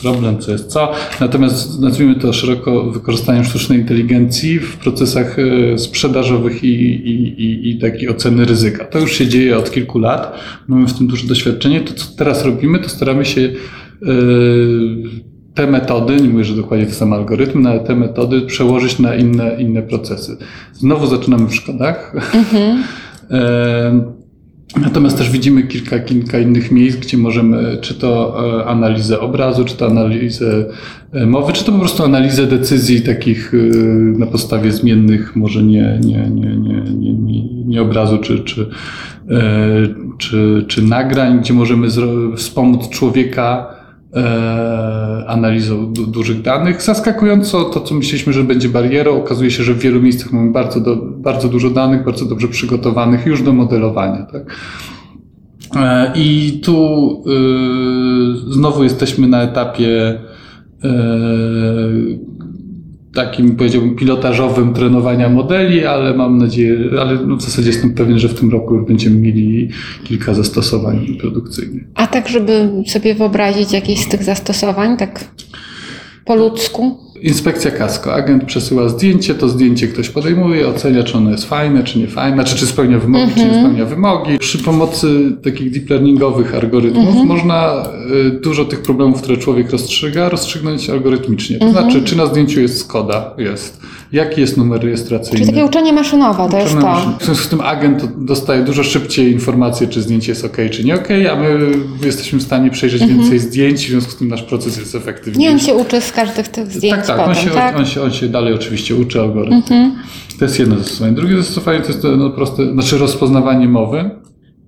problem, 0.06 0.38
co 0.38 0.52
jest 0.52 0.66
co, 0.66 0.92
natomiast 1.20 1.80
nazwijmy 1.80 2.14
to 2.14 2.32
szeroko 2.32 2.90
wykorzystaniem 2.90 3.44
sztucznej 3.44 3.78
inteligencji 3.78 4.58
w 4.58 4.76
procesach 4.76 5.36
e, 5.38 5.78
sprzedażowych 5.78 6.64
i, 6.64 6.74
i, 7.10 7.42
i, 7.42 7.70
i 7.70 7.78
takiej 7.78 8.08
oceny 8.08 8.44
ryzyka. 8.44 8.84
To 8.84 8.98
już 8.98 9.12
się 9.12 9.26
dzieje 9.26 9.58
od 9.58 9.70
kilku 9.70 9.98
lat, 9.98 10.38
mamy 10.68 10.86
w 10.86 10.98
tym 10.98 11.06
duże 11.06 11.26
doświadczenie. 11.26 11.80
To, 11.80 11.94
co 11.94 12.06
teraz 12.16 12.44
robimy, 12.44 12.78
to 12.78 12.88
staramy 12.88 13.24
się 13.24 13.40
e, 13.40 14.06
te 15.54 15.66
metody, 15.66 16.16
nie 16.16 16.28
mówię, 16.28 16.44
że 16.44 16.56
dokładnie 16.56 16.86
te 16.86 16.92
same 16.92 17.16
algorytmy, 17.16 17.70
ale 17.70 17.80
te 17.80 17.96
metody 17.96 18.40
przełożyć 18.40 18.98
na 18.98 19.14
inne, 19.14 19.56
inne 19.58 19.82
procesy. 19.82 20.36
Znowu 20.72 21.06
zaczynamy 21.06 21.48
w 21.48 21.54
szkodach. 21.54 22.12
E, 23.30 24.15
Natomiast 24.80 25.18
też 25.18 25.30
widzimy 25.30 25.62
kilka, 25.62 25.98
kilka 25.98 26.38
innych 26.38 26.72
miejsc, 26.72 26.98
gdzie 26.98 27.18
możemy, 27.18 27.78
czy 27.80 27.94
to 27.94 28.36
e, 28.60 28.66
analizę 28.66 29.20
obrazu, 29.20 29.64
czy 29.64 29.76
to 29.76 29.86
analizę 29.86 30.64
e, 31.12 31.26
mowy, 31.26 31.52
czy 31.52 31.64
to 31.64 31.72
po 31.72 31.78
prostu 31.78 32.04
analizę 32.04 32.46
decyzji 32.46 33.02
takich 33.02 33.54
e, 33.54 33.56
na 34.18 34.26
podstawie 34.26 34.72
zmiennych, 34.72 35.36
może 35.36 35.62
nie, 35.62 35.98
nie, 36.04 36.30
nie, 36.30 36.56
nie, 36.56 36.80
nie, 36.80 37.12
nie, 37.12 37.64
nie 37.64 37.82
obrazu, 37.82 38.18
czy, 38.18 38.38
czy, 38.44 38.70
czy, 40.18 40.64
czy 40.68 40.82
nagrań, 40.82 41.40
gdzie 41.40 41.54
możemy 41.54 41.88
wspomóc 42.36 42.88
człowieka 42.88 43.75
analizą 45.26 45.92
du- 45.92 46.06
dużych 46.06 46.42
danych. 46.42 46.82
Zaskakująco 46.82 47.64
to, 47.64 47.80
co 47.80 47.94
myśleliśmy, 47.94 48.32
że 48.32 48.44
będzie 48.44 48.68
barierą, 48.68 49.16
okazuje 49.16 49.50
się, 49.50 49.62
że 49.62 49.74
w 49.74 49.78
wielu 49.78 50.02
miejscach 50.02 50.32
mamy 50.32 50.52
bardzo, 50.52 50.80
do, 50.80 50.96
bardzo 50.96 51.48
dużo 51.48 51.70
danych, 51.70 52.04
bardzo 52.04 52.24
dobrze 52.24 52.48
przygotowanych 52.48 53.26
już 53.26 53.42
do 53.42 53.52
modelowania. 53.52 54.26
Tak? 54.32 54.56
E, 55.76 56.12
I 56.16 56.60
tu 56.64 57.10
y, 58.46 58.52
znowu 58.52 58.84
jesteśmy 58.84 59.28
na 59.28 59.42
etapie 59.42 60.20
e, 60.84 60.88
takim, 63.16 63.56
powiedziałbym, 63.56 63.96
pilotażowym 63.96 64.74
trenowania 64.74 65.28
modeli, 65.28 65.86
ale 65.86 66.14
mam 66.14 66.38
nadzieję, 66.38 66.78
ale 67.00 67.14
no 67.26 67.36
w 67.36 67.42
zasadzie 67.42 67.68
jestem 67.68 67.94
pewien, 67.94 68.18
że 68.18 68.28
w 68.28 68.34
tym 68.34 68.50
roku 68.50 68.74
już 68.74 68.86
będziemy 68.86 69.16
mieli 69.16 69.68
kilka 70.04 70.34
zastosowań 70.34 71.16
produkcyjnych. 71.20 71.84
A 71.94 72.06
tak, 72.06 72.28
żeby 72.28 72.70
sobie 72.86 73.14
wyobrazić 73.14 73.72
jakieś 73.72 74.00
z 74.00 74.08
tych 74.08 74.24
zastosowań, 74.24 74.96
tak 74.96 75.24
po 76.24 76.34
ludzku? 76.34 77.05
Inspekcja 77.22 77.70
kasko. 77.70 78.14
Agent 78.14 78.44
przesyła 78.44 78.88
zdjęcie, 78.88 79.34
to 79.34 79.48
zdjęcie 79.48 79.88
ktoś 79.88 80.08
podejmuje, 80.08 80.68
ocenia, 80.68 81.04
czy 81.04 81.16
ono 81.16 81.30
jest 81.30 81.44
fajne, 81.44 81.84
czy 81.84 81.98
nie 81.98 82.06
fajne, 82.06 82.44
czy, 82.44 82.56
czy 82.56 82.66
spełnia 82.66 82.98
wymogi, 82.98 83.32
czy 83.34 83.44
nie 83.44 83.60
spełnia 83.60 83.84
wymogi. 83.84 84.38
Przy 84.38 84.58
pomocy 84.58 85.36
takich 85.44 85.70
deep 85.70 85.90
learningowych 85.90 86.54
algorytmów 86.54 87.26
można 87.26 87.88
y, 88.26 88.30
dużo 88.30 88.64
tych 88.64 88.82
problemów, 88.82 89.22
które 89.22 89.36
człowiek 89.36 89.70
rozstrzyga, 89.70 90.28
rozstrzygnąć 90.28 90.90
algorytmicznie. 90.90 91.58
To 91.58 91.70
znaczy, 91.70 92.02
czy 92.02 92.16
na 92.16 92.26
zdjęciu 92.26 92.60
jest 92.60 92.80
Skoda? 92.80 93.34
Jest. 93.38 93.80
Jaki 94.12 94.40
jest 94.40 94.56
numer 94.56 94.82
rejestracyjny? 94.82 95.38
Czyli 95.38 95.52
takie 95.52 95.64
uczenie 95.64 95.92
maszynowe, 95.92 96.48
to 96.50 96.58
jest 96.58 96.74
to. 96.80 97.16
W 97.20 97.24
związku 97.24 97.44
z 97.44 97.48
tym 97.48 97.60
agent 97.60 98.24
dostaje 98.24 98.64
dużo 98.64 98.82
szybciej 98.82 99.32
informację, 99.32 99.86
czy 99.88 100.02
zdjęcie 100.02 100.32
jest 100.32 100.44
ok, 100.44 100.56
czy 100.70 100.84
nie 100.84 100.94
ok, 100.94 101.08
a 101.32 101.36
my 101.36 101.58
jesteśmy 102.02 102.38
w 102.38 102.42
stanie 102.42 102.70
przejrzeć 102.70 103.06
więcej 103.06 103.38
zdjęć, 103.38 103.86
w 103.86 103.90
związku 103.90 104.10
z 104.10 104.16
tym 104.16 104.28
nasz 104.28 104.42
proces 104.42 104.76
jest 104.76 104.94
Nie, 104.94 105.00
efektywniejszy. 105.00 105.52
on 105.52 105.58
się 105.58 105.74
uczy 105.74 106.00
z 106.00 106.12
każdych 106.12 106.48
tych 106.48 106.72
zdjęć 106.72 106.96
Tak, 106.96 107.06
tak, 107.06 107.16
potem, 107.16 107.30
on 107.30 107.34
się, 107.44 107.50
tak? 107.50 107.76
On, 107.76 107.86
się, 107.86 108.02
on 108.02 108.12
się 108.12 108.28
dalej 108.28 108.54
oczywiście 108.54 108.94
uczy 108.94 109.20
algorytm. 109.20 109.92
To 110.38 110.44
jest 110.44 110.58
jedno 110.58 110.78
zastosowanie. 110.78 111.16
Drugie 111.16 111.36
zastosowanie 111.36 111.80
to 111.80 111.88
jest 111.88 112.02
to 112.02 112.16
no, 112.16 112.30
proste, 112.30 112.72
znaczy 112.72 112.98
rozpoznawanie 112.98 113.68
mowy. 113.68 114.10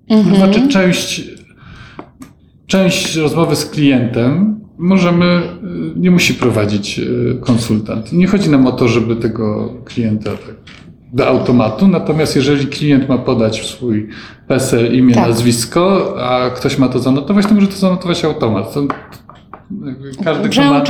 To 0.07 0.35
znaczy 0.35 0.67
część, 0.67 1.23
część 2.67 3.15
rozmowy 3.15 3.55
z 3.55 3.65
klientem 3.65 4.59
możemy, 4.79 5.25
y, 5.95 5.99
nie 5.99 6.11
musi 6.11 6.33
prowadzić 6.33 6.99
y, 6.99 7.37
konsultant. 7.41 8.13
Nie 8.13 8.27
chodzi 8.27 8.49
nam 8.49 8.67
o 8.67 8.71
to, 8.71 8.87
żeby 8.87 9.15
tego 9.15 9.73
klienta 9.85 10.31
tak 10.31 10.55
do 11.13 11.27
automatu, 11.27 11.87
natomiast 11.87 12.35
jeżeli 12.35 12.67
klient 12.67 13.09
ma 13.09 13.17
podać 13.17 13.65
swój 13.65 14.07
PESEL, 14.47 14.93
imię, 14.95 15.13
Tak. 15.13 15.27
nazwisko, 15.27 16.15
a 16.23 16.49
ktoś 16.49 16.77
ma 16.77 16.87
to 16.89 16.99
zanotować, 16.99 17.45
to 17.45 17.53
może 17.53 17.67
to 17.67 17.75
zanotować 17.75 18.25
automat. 18.25 18.73
To, 18.73 18.83
każdy, 20.23 20.49
kto 20.49 20.61
ma, 20.61 20.81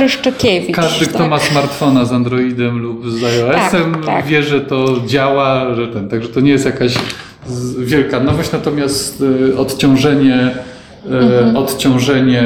każdy, 0.74 1.06
kto 1.06 1.18
tak. 1.18 1.30
ma 1.30 1.38
smartfona 1.38 2.04
z 2.04 2.12
Androidem 2.12 2.78
lub 2.78 3.10
z 3.10 3.24
iOS-em, 3.24 3.94
Tak, 3.94 4.04
tak. 4.06 4.26
wie, 4.26 4.42
że 4.42 4.60
to 4.60 4.96
działa, 5.06 5.74
że 5.74 5.88
ten, 5.88 6.08
także 6.08 6.28
to 6.28 6.40
nie 6.40 6.50
jest 6.50 6.64
jakaś 6.64 6.94
wielka 7.78 8.20
nowość, 8.20 8.52
natomiast 8.52 9.20
y, 9.50 9.58
odciążenie, 9.58 10.50
Mhm. 11.06 11.56
odciążenie 11.56 12.42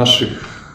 naszych 0.00 0.28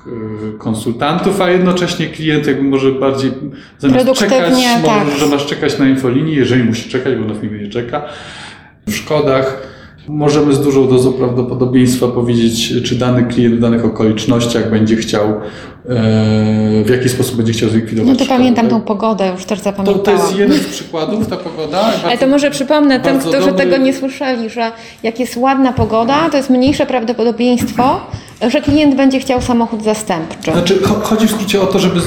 y, 0.08 0.58
konsultantów, 0.58 1.41
a 1.41 1.50
jednocześnie 1.50 2.05
klient 2.08 2.48
jakby 2.48 2.63
może 2.63 2.91
bardziej 2.91 3.32
zamiast 3.79 4.05
czekać, 4.13 4.38
Produktywnie, 4.38 4.67
może, 4.82 5.12
tak. 5.12 5.20
że 5.20 5.25
masz 5.27 5.46
czekać 5.46 5.79
na 5.79 5.86
infolinii, 5.89 6.36
jeżeli 6.36 6.63
musi 6.63 6.89
czekać, 6.89 7.15
bo 7.15 7.34
na 7.34 7.39
filmie 7.39 7.60
nie 7.63 7.70
czeka. 7.70 8.01
W 8.88 8.96
szkodach 8.96 9.67
możemy 10.08 10.53
z 10.53 10.62
dużą 10.62 10.88
dozą 10.88 11.13
prawdopodobieństwa 11.13 12.08
powiedzieć, 12.08 12.74
czy 12.84 12.96
dany 12.96 13.24
klient 13.24 13.55
w 13.55 13.60
danych 13.60 13.86
okolicznościach 13.86 14.70
będzie 14.70 14.96
chciał, 14.96 15.24
e, 15.29 15.34
w 16.84 16.89
jaki 16.89 17.10
sposób 17.10 17.36
będzie 17.38 17.53
chciał 17.53 17.70
zlikwidować 17.70 18.10
No 18.12 18.15
to 18.15 18.24
szkodę, 18.25 18.38
pamiętam 18.39 18.65
tak? 18.65 18.74
tą 18.74 18.82
pogodę, 18.82 19.32
już 19.34 19.46
też 19.46 19.60
To, 19.60 19.63
zapamiętałam. 19.63 20.01
to 20.05 20.12
jest 20.12 20.38
jeden 20.38 20.58
z 20.58 20.65
przykładów, 20.67 21.27
ta 21.27 21.38
pogoda. 21.38 21.79
Ale 21.86 21.98
Bardzo- 22.03 22.17
to 22.20 22.27
może 22.27 22.51
przypomnę 22.51 23.00
tym, 23.00 23.20
którzy 23.20 23.38
dobry- 23.38 23.53
tego 23.58 23.77
nie 23.77 23.94
słyszeli, 23.94 24.50
że 24.50 24.72
jak 25.03 25.20
jest 25.20 25.38
ładna 25.38 25.74
pogoda, 25.74 26.29
to 26.29 26.38
jest 26.38 26.50
mniejsze 26.50 26.86
prawdopodobieństwo, 26.86 28.01
że 28.50 28.62
klient 28.62 28.96
będzie 28.96 29.20
chciał 29.20 29.42
samochód 29.42 29.84
zastępczy. 29.84 30.51
Znaczy, 30.51 30.75
cho- 30.82 31.01
chodzi 31.01 31.27
w 31.27 31.32
skrócie 31.32 31.62
o 31.62 31.65
to, 31.65 31.80
żeby 31.80 32.00
y, 32.00 32.01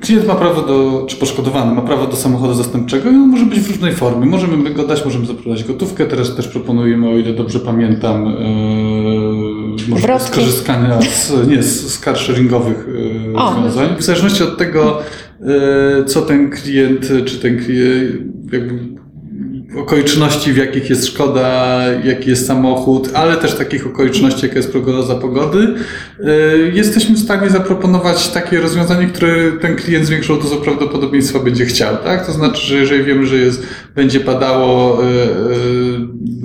klient 0.00 0.26
ma 0.26 0.34
prawo 0.34 0.62
do, 0.62 1.04
czy 1.08 1.16
poszkodowany 1.16 1.74
ma 1.74 1.82
prawo 1.82 2.06
do 2.06 2.16
samochodu 2.16 2.54
zastępczego 2.54 3.10
i 3.10 3.14
on 3.14 3.28
może 3.28 3.44
być 3.46 3.60
w 3.60 3.68
różnej 3.70 3.92
formie. 3.94 4.26
Możemy 4.26 4.70
go 4.70 4.86
dać, 4.86 5.04
możemy 5.04 5.26
zaproponować 5.26 5.64
gotówkę. 5.64 6.06
Teraz 6.06 6.34
też 6.36 6.48
proponujemy, 6.48 7.08
o 7.08 7.12
ile 7.18 7.32
dobrze 7.32 7.60
pamiętam, 7.60 8.26
y, 8.26 8.38
możliwość 9.88 10.02
Wrotki. 10.04 10.26
skorzystania 10.28 10.98
z, 11.02 11.48
nie, 11.48 11.62
z, 11.62 11.98
car 12.00 12.18
sharingowych 12.18 12.88
y, 12.88 13.36
O. 13.36 13.50
rozwiązań. 13.54 13.88
W 13.98 14.02
zależności 14.02 14.42
od 14.42 14.58
tego, 14.58 14.98
y, 16.00 16.04
co 16.04 16.22
ten 16.22 16.50
klient, 16.50 17.08
czy 17.24 17.38
ten 17.38 17.58
klient, 17.64 18.12
jakby 18.52 19.01
okoliczności, 19.76 20.52
w 20.52 20.56
jakich 20.56 20.90
jest 20.90 21.06
szkoda, 21.06 21.82
jaki 22.04 22.30
jest 22.30 22.46
samochód, 22.46 23.10
ale 23.14 23.36
też 23.36 23.54
takich 23.54 23.86
okoliczności, 23.86 24.46
jaka 24.46 24.58
jest 24.58 24.72
prognoza 24.72 25.14
pogody, 25.14 25.74
y, 26.20 26.72
jesteśmy 26.74 27.14
w 27.14 27.18
stanie 27.18 27.50
zaproponować 27.50 28.28
takie 28.28 28.60
rozwiązanie, 28.60 29.06
które 29.06 29.52
ten 29.52 29.76
klient 29.76 30.06
z 30.06 30.10
większą 30.10 30.40
dozą 30.40 30.56
prawdopodobieństwa 30.56 31.38
będzie 31.38 31.66
chciał. 31.66 31.96
Tak? 31.96 32.26
To 32.26 32.32
znaczy, 32.32 32.66
że 32.66 32.76
jeżeli 32.76 33.04
wiemy, 33.04 33.26
że 33.26 33.36
jest, 33.36 33.62
będzie 33.94 34.20
padało, 34.20 35.02
y, 35.04 35.06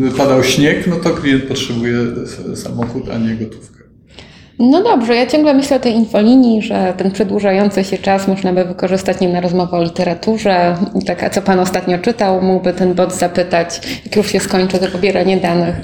y, 0.08 0.12
padał 0.18 0.44
śnieg, 0.44 0.88
no 0.88 0.96
to 0.96 1.10
klient 1.10 1.44
potrzebuje 1.44 1.98
samochód, 2.56 3.04
a 3.10 3.18
nie 3.18 3.36
gotówkę. 3.36 3.77
No 4.60 4.84
dobrze, 4.84 5.16
ja 5.16 5.28
ciągle 5.28 5.54
myślę 5.54 5.78
o 5.78 5.80
tej 5.80 5.94
infolinii, 5.94 6.62
że 6.62 6.94
ten 6.98 7.12
przedłużający 7.12 7.84
się 7.84 7.98
czas 7.98 8.28
można 8.28 8.54
by 8.54 8.66
wykorzystać 8.66 9.20
nie 9.20 9.30
na 9.30 9.42
rozmowę 9.42 9.78
o 9.78 9.84
literaturze. 9.84 10.78
I 11.02 11.06
Tak, 11.06 11.24
a 11.24 11.30
co 11.30 11.42
Pan 11.42 11.60
ostatnio 11.60 11.98
czytał, 12.00 12.42
mógłby 12.42 12.74
ten 12.74 12.94
bot 12.94 13.14
zapytać, 13.14 13.82
jak 14.06 14.16
już 14.16 14.32
się 14.32 14.40
skończy 14.40 14.80
to 14.80 14.88
pobieranie 14.88 15.38
danych. 15.38 15.76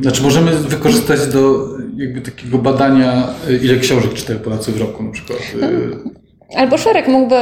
Znaczy 0.00 0.22
możemy 0.22 0.50
wykorzystać 0.50 1.26
do 1.26 1.68
jakby 1.96 2.20
takiego 2.20 2.58
badania, 2.58 3.28
ile 3.62 3.76
książek 3.76 4.12
czytają 4.14 4.38
Polacy 4.38 4.72
w 4.72 4.80
roku 4.80 5.02
na 5.02 5.10
przykład. 5.10 5.38
Y, 5.62 6.56
Albo 6.56 6.78
Szereg 6.78 7.08
mógłby 7.08 7.36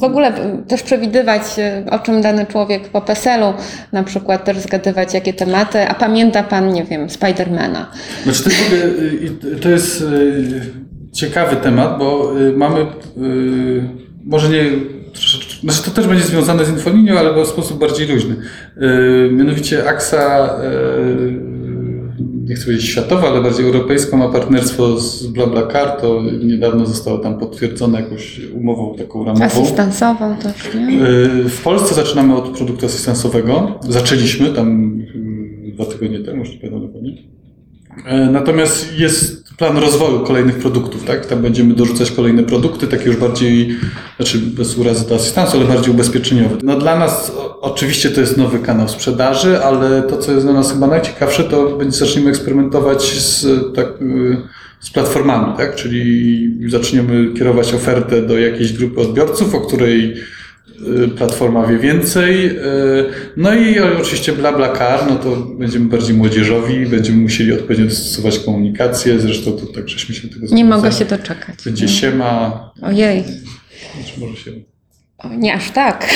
w 0.00 0.04
ogóle 0.04 0.28
y, 0.28 0.62
też 0.68 0.82
przewidywać, 0.82 1.42
y, 1.58 1.90
o 1.90 1.98
czym 1.98 2.22
dany 2.22 2.46
człowiek 2.46 2.88
po 2.88 3.00
PESEL-u, 3.00 3.54
na 3.92 4.02
przykład 4.04 4.44
też 4.44 4.58
zgadywać 4.58 5.14
jakie 5.14 5.32
tematy, 5.32 5.88
a 5.88 5.94
pamięta 5.94 6.42
pan, 6.42 6.72
nie 6.72 6.84
wiem, 6.84 7.10
Spidermana. 7.10 7.90
Znaczy 8.24 8.42
to, 8.44 8.50
y, 8.50 9.56
to 9.56 9.68
jest 9.68 10.04
ciekawy 11.12 11.56
temat, 11.56 11.98
bo 11.98 12.32
mamy, 12.56 12.86
może 14.24 14.48
nie, 14.48 14.64
znaczy 15.62 15.82
to 15.84 15.90
też 15.90 16.06
będzie 16.06 16.24
związane 16.24 16.64
z 16.64 16.68
infolinią, 16.68 17.18
ale 17.18 17.44
w 17.44 17.46
sposób 17.46 17.78
bardziej 17.78 18.08
luźny. 18.08 18.36
Mianowicie 19.30 19.88
AXA, 19.88 20.50
nie 22.48 22.54
chcę 22.54 22.64
powiedzieć 22.64 22.86
światowa, 22.86 23.28
ale 23.28 23.42
bardziej 23.42 23.66
europejska, 23.66 24.16
ma 24.16 24.28
partnerstwo 24.28 25.00
z 25.00 25.26
BlaBlaCar, 25.26 26.00
to 26.00 26.22
niedawno 26.44 26.86
zostało 26.86 27.18
tam 27.18 27.38
potwierdzone 27.38 28.00
jakąś 28.00 28.40
umową 28.54 28.94
taką 28.98 29.24
ramową. 29.24 29.44
Asystansową 29.44 30.36
też, 30.36 30.74
nie? 30.74 31.06
Y, 31.06 31.48
W 31.48 31.60
Polsce 31.62 31.94
zaczynamy 31.94 32.36
od 32.36 32.48
produktu 32.56 32.86
asystansowego. 32.86 33.78
Zaczęliśmy 33.88 34.50
tam 34.50 35.00
y, 35.68 35.72
dwa 35.72 35.84
tygodnie 35.84 36.18
temu, 36.20 36.38
już 36.38 36.50
nie 36.52 36.58
pamiętam 36.58 36.86
dokładnie. 36.86 37.12
E, 38.06 38.30
Natomiast 38.30 38.98
jest 38.98 39.45
plan 39.56 39.78
rozwoju 39.78 40.20
kolejnych 40.20 40.58
produktów, 40.58 41.04
tak? 41.04 41.26
Tam 41.26 41.42
będziemy 41.42 41.74
dorzucać 41.74 42.10
kolejne 42.10 42.42
produkty, 42.42 42.86
takie 42.86 43.04
już 43.04 43.16
bardziej, 43.16 43.76
znaczy 44.16 44.38
bez 44.38 44.78
urazy 44.78 45.08
do 45.08 45.14
asystansu, 45.14 45.56
ale 45.56 45.66
bardziej 45.66 45.90
ubezpieczeniowe. 45.90 46.56
No 46.62 46.78
dla 46.78 46.98
nas 46.98 47.32
oczywiście 47.60 48.10
to 48.10 48.20
jest 48.20 48.36
nowy 48.36 48.58
kanał 48.58 48.88
sprzedaży, 48.88 49.62
ale 49.62 50.02
to, 50.02 50.18
co 50.18 50.32
jest 50.32 50.46
dla 50.46 50.54
nas 50.54 50.72
chyba 50.72 50.86
najciekawsze, 50.86 51.44
to 51.44 51.76
będzie 51.76 51.98
zaczniemy 51.98 52.30
eksperymentować 52.30 53.20
z, 53.20 53.46
tak, 53.74 53.86
y, 54.02 54.36
z 54.80 54.90
platformami, 54.90 55.56
tak? 55.56 55.74
Czyli 55.74 56.50
zaczniemy 56.68 57.34
kierować 57.38 57.74
ofertę 57.74 58.22
do 58.22 58.38
jakiejś 58.38 58.72
grupy 58.72 59.00
odbiorców, 59.00 59.54
o 59.54 59.60
której 59.60 60.14
platforma 61.18 61.66
wie 61.66 61.78
więcej. 61.78 62.46
y, 62.46 62.56
No 63.36 63.54
i 63.54 63.78
oczywiście 63.80 64.32
BlaBlaCar, 64.32 65.00
no 65.08 65.16
to 65.16 65.36
będziemy 65.36 65.84
bardziej 65.88 66.14
młodzieżowi, 66.16 66.86
będziemy 66.86 67.18
musieli 67.22 67.52
odpowiednio 67.52 67.86
dostosować 67.86 68.38
komunikację, 68.38 69.20
zresztą 69.20 69.52
to 69.52 69.66
tak 69.66 69.88
żeśmy 69.88 70.14
się 70.14 70.28
tego 70.28 70.46
Nie 70.50 70.64
mogę 70.64 70.92
się 70.92 71.04
doczekać. 71.04 71.54
Będzie 71.64 71.88
siema, 71.88 72.60
Ojej, 72.82 73.24
czy 74.14 74.20
może 74.20 74.36
się... 74.36 74.50
o, 75.18 75.28
nie 75.28 75.54
aż 75.54 75.70
tak. 75.70 76.08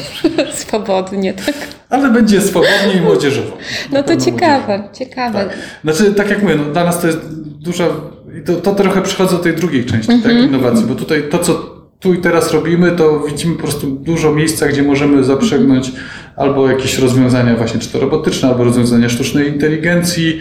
Swobodnie, 0.54 1.34
tak? 1.34 1.54
Ale 1.90 2.10
będzie 2.10 2.40
swobodnie 2.40 2.92
i 2.98 3.00
młodzieżowo. 3.00 3.58
No 3.92 4.02
to 4.02 4.16
ciekawe, 4.16 4.88
ciekawe. 4.98 5.38
Tak. 5.44 5.56
Znaczy, 5.84 6.14
tak 6.14 6.30
jak 6.30 6.42
mówię, 6.42 6.54
no, 6.56 6.64
dla 6.72 6.84
nas 6.84 7.00
to 7.00 7.06
jest 7.06 7.18
duża. 7.44 7.86
I 8.40 8.44
to, 8.44 8.54
to 8.56 8.74
trochę 8.74 9.02
przychodzi 9.02 9.30
do 9.30 9.38
tej 9.38 9.54
drugiej 9.54 9.84
części 9.84 10.06
tak, 10.08 10.16
Mhm. 10.16 10.38
innowacji, 10.48 10.86
bo 10.86 10.94
tutaj 10.94 11.22
to, 11.30 11.38
co 11.38 11.75
tu 12.00 12.14
i 12.14 12.18
teraz 12.18 12.52
robimy, 12.52 12.92
to 12.92 13.20
widzimy 13.20 13.54
po 13.54 13.62
prostu 13.62 13.90
dużo 13.90 14.32
miejsca, 14.32 14.68
gdzie 14.68 14.82
możemy 14.82 15.24
zaprzęgnąć 15.24 15.92
albo 16.36 16.70
jakieś 16.70 16.98
rozwiązania, 16.98 17.56
właśnie 17.56 17.80
czy 17.80 17.88
to 17.88 18.00
robotyczne, 18.00 18.48
albo 18.48 18.64
rozwiązania 18.64 19.08
sztucznej 19.08 19.48
inteligencji, 19.48 20.40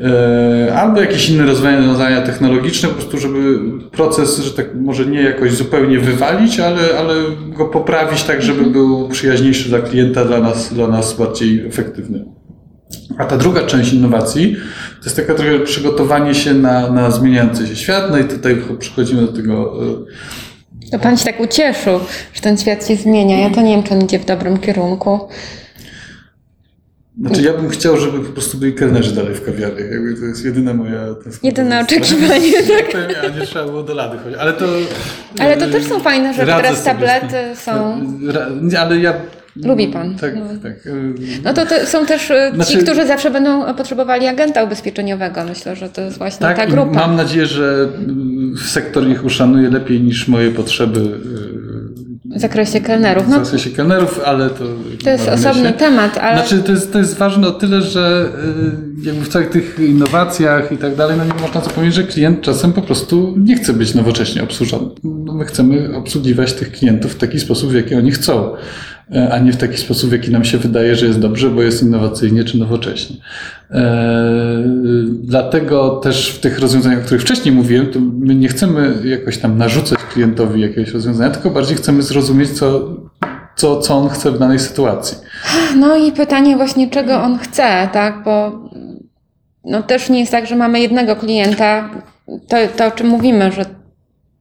e, 0.00 0.74
albo 0.76 1.00
jakieś 1.00 1.30
inne 1.30 1.46
rozwiązania 1.46 2.22
technologiczne, 2.22 2.88
po 2.88 2.94
prostu, 2.94 3.18
żeby 3.18 3.58
proces, 3.92 4.38
że 4.38 4.50
tak 4.50 4.66
może 4.74 5.06
nie 5.06 5.22
jakoś 5.22 5.52
zupełnie 5.52 5.98
wywalić, 5.98 6.60
ale, 6.60 6.98
ale 6.98 7.14
go 7.56 7.64
poprawić 7.64 8.22
tak, 8.22 8.42
żeby 8.42 8.64
był 8.70 9.08
przyjaźniejszy 9.08 9.68
dla 9.68 9.80
klienta, 9.80 10.24
dla 10.24 10.40
nas, 10.40 10.74
dla 10.74 10.88
nas 10.88 11.16
bardziej 11.18 11.66
efektywny. 11.66 12.24
A 13.18 13.24
ta 13.24 13.36
druga 13.36 13.62
część 13.62 13.92
innowacji 13.92 14.56
to 15.00 15.04
jest 15.04 15.16
taka 15.16 15.34
trochę 15.34 15.58
przygotowanie 15.58 16.34
się 16.34 16.54
na, 16.54 16.90
na 16.90 17.10
zmieniający 17.10 17.66
się 17.66 17.76
świat. 17.76 18.10
No 18.10 18.18
i 18.18 18.24
tutaj 18.24 18.62
przechodzimy 18.78 19.20
do 19.22 19.28
tego. 19.28 19.78
To 20.90 20.98
pan 20.98 21.16
się 21.16 21.24
tak 21.24 21.40
ucieszył, 21.40 22.00
że 22.34 22.40
ten 22.40 22.56
świat 22.58 22.88
się 22.88 22.96
zmienia. 22.96 23.38
Ja 23.40 23.50
to 23.50 23.62
nie 23.62 23.70
wiem, 23.76 23.82
czy 23.82 23.94
on 23.94 24.02
idzie 24.04 24.18
w 24.18 24.24
dobrym 24.24 24.58
kierunku. 24.58 25.20
Znaczy, 27.20 27.42
ja 27.42 27.52
bym 27.52 27.68
chciał, 27.68 27.96
żeby 27.96 28.20
po 28.20 28.32
prostu 28.32 28.58
byli 28.58 28.72
kelnerzy 28.74 29.14
dalej 29.14 29.34
w 29.34 29.44
kawiarniach. 29.44 29.90
Jakby 29.90 30.14
to 30.14 30.24
jest 30.24 30.44
jedyna 30.44 30.74
moja. 30.74 31.00
tęsknota 31.24 31.38
Jedyne 31.42 31.80
oczekiwanie, 31.80 32.52
tak. 32.92 32.96
A 33.24 33.38
nie 33.40 33.46
trzeba 33.46 33.64
było 33.64 33.82
do 33.82 33.94
lady 33.94 34.18
chodzić. 34.18 34.38
Ale 34.38 34.52
to. 34.52 34.64
Ale 35.38 35.56
to 35.56 35.68
też 35.70 35.84
są 35.84 36.00
fajne 36.00 36.34
rzeczy. 36.34 36.46
radzę 36.46 36.62
Teraz 36.62 36.84
tablety 36.84 37.36
są. 37.54 38.00
Ale 38.78 38.98
ja. 38.98 39.14
Lubi 39.64 39.88
pan. 39.88 40.16
Tak, 40.18 40.34
No. 40.36 40.42
tak. 40.62 40.72
No 41.44 41.54
to, 41.54 41.66
to 41.66 41.86
są 41.86 42.06
też 42.06 42.30
e, 42.30 42.50
ci, 42.50 42.56
Znaczy- 42.56 42.78
którzy 42.84 43.06
zawsze 43.06 43.30
będą 43.30 43.74
potrzebowali 43.74 44.26
agenta 44.26 44.62
ubezpieczeniowego. 44.62 45.44
Myślę, 45.44 45.76
że 45.76 45.88
to 45.88 46.00
jest 46.00 46.18
właśnie 46.18 46.40
Tak, 46.46 46.56
ta 46.56 46.66
grupa. 46.66 46.90
mam 46.92 47.16
nadzieję, 47.16 47.46
że 47.46 47.88
sektor 48.64 49.08
ich 49.08 49.24
uszanuje 49.24 49.70
lepiej 49.70 50.00
niż 50.00 50.28
moje 50.28 50.50
potrzeby 50.50 51.00
e, 51.00 52.36
W 52.38 52.40
zakresie 52.40 52.80
kelnerów. 52.80 53.26
w 53.26 53.28
No, 53.28 53.44
sensie 53.44 53.70
kelnerów, 53.70 54.20
ale 54.24 54.50
to... 54.50 54.64
to 55.04 55.10
jest 55.10 55.28
osobny 55.28 55.44
marginesie. 55.62 55.72
temat, 55.78 56.18
ale 56.18 56.38
Znaczy, 56.46 56.62
to 56.62 56.72
jest, 56.72 56.92
to 56.92 56.98
jest 56.98 57.16
ważne 57.18 57.48
o 57.48 57.52
tyle, 57.52 57.82
że 57.82 58.28
y, 59.02 59.06
jakby 59.06 59.24
w 59.24 59.28
całych 59.28 59.48
tych 59.50 59.78
innowacjach 59.78 60.72
i 60.72 60.76
tak 60.76 60.94
dalej, 60.96 61.16
no 61.18 61.24
nie 61.24 61.42
można 61.42 61.60
zapomnieć, 61.60 61.94
że 61.94 62.02
klient 62.04 62.40
czasem 62.40 62.72
po 62.72 62.82
prostu 62.82 63.34
nie 63.38 63.56
chce 63.56 63.72
być 63.72 63.94
nowocześnie 63.94 64.42
obsłużony. 64.42 64.88
No 65.04 65.34
my 65.34 65.44
chcemy 65.44 65.96
obsługiwać 65.96 66.52
tych 66.52 66.72
klientów 66.72 67.12
w 67.12 67.16
taki 67.18 67.40
sposób, 67.40 67.70
w 67.70 67.74
jaki 67.74 67.94
oni 67.94 68.10
chcą, 68.10 68.50
a 69.30 69.38
nie 69.38 69.52
w 69.52 69.56
taki 69.56 69.76
sposób, 69.76 70.10
w 70.10 70.12
jaki 70.12 70.30
nam 70.30 70.44
się 70.44 70.58
wydaje, 70.58 70.96
że 70.96 71.06
jest 71.06 71.18
dobrze, 71.18 71.50
bo 71.50 71.62
jest 71.62 71.82
innowacyjnie 71.82 72.44
czy 72.44 72.58
nowocześnie. 72.58 73.16
E, 73.70 74.62
Dlatego 75.22 75.90
też 75.90 76.30
w 76.30 76.40
tych 76.40 76.58
rozwiązaniach, 76.58 76.98
o 76.98 77.02
których 77.02 77.22
wcześniej 77.22 77.54
mówiłem, 77.54 77.86
to 77.86 78.00
my 78.00 78.34
nie 78.34 78.48
chcemy 78.48 78.94
jakoś 79.04 79.38
tam 79.38 79.58
narzucać 79.58 79.98
klientowi 80.12 80.60
jakiegoś 80.60 80.92
rozwiązania, 80.92 81.30
tylko 81.30 81.50
bardziej 81.50 81.76
chcemy 81.76 82.02
zrozumieć, 82.02 82.50
co, 82.50 82.96
co, 83.56 83.80
co 83.80 83.94
on 83.94 84.08
chce 84.08 84.32
w 84.32 84.38
danej 84.38 84.58
sytuacji. 84.58 85.18
No 85.76 85.96
i 85.96 86.12
pytanie 86.12 86.56
właśnie, 86.56 86.90
czego 86.90 87.22
on 87.22 87.38
chce, 87.38 87.88
tak? 87.92 88.22
Bo 88.24 88.52
no 89.64 89.82
też 89.82 90.10
nie 90.10 90.20
jest 90.20 90.32
tak, 90.32 90.46
że 90.46 90.56
mamy 90.56 90.80
jednego 90.80 91.16
klienta. 91.16 91.90
To, 92.48 92.56
to 92.76 92.86
o 92.86 92.90
czym 92.90 93.06
mówimy, 93.06 93.52
że 93.52 93.64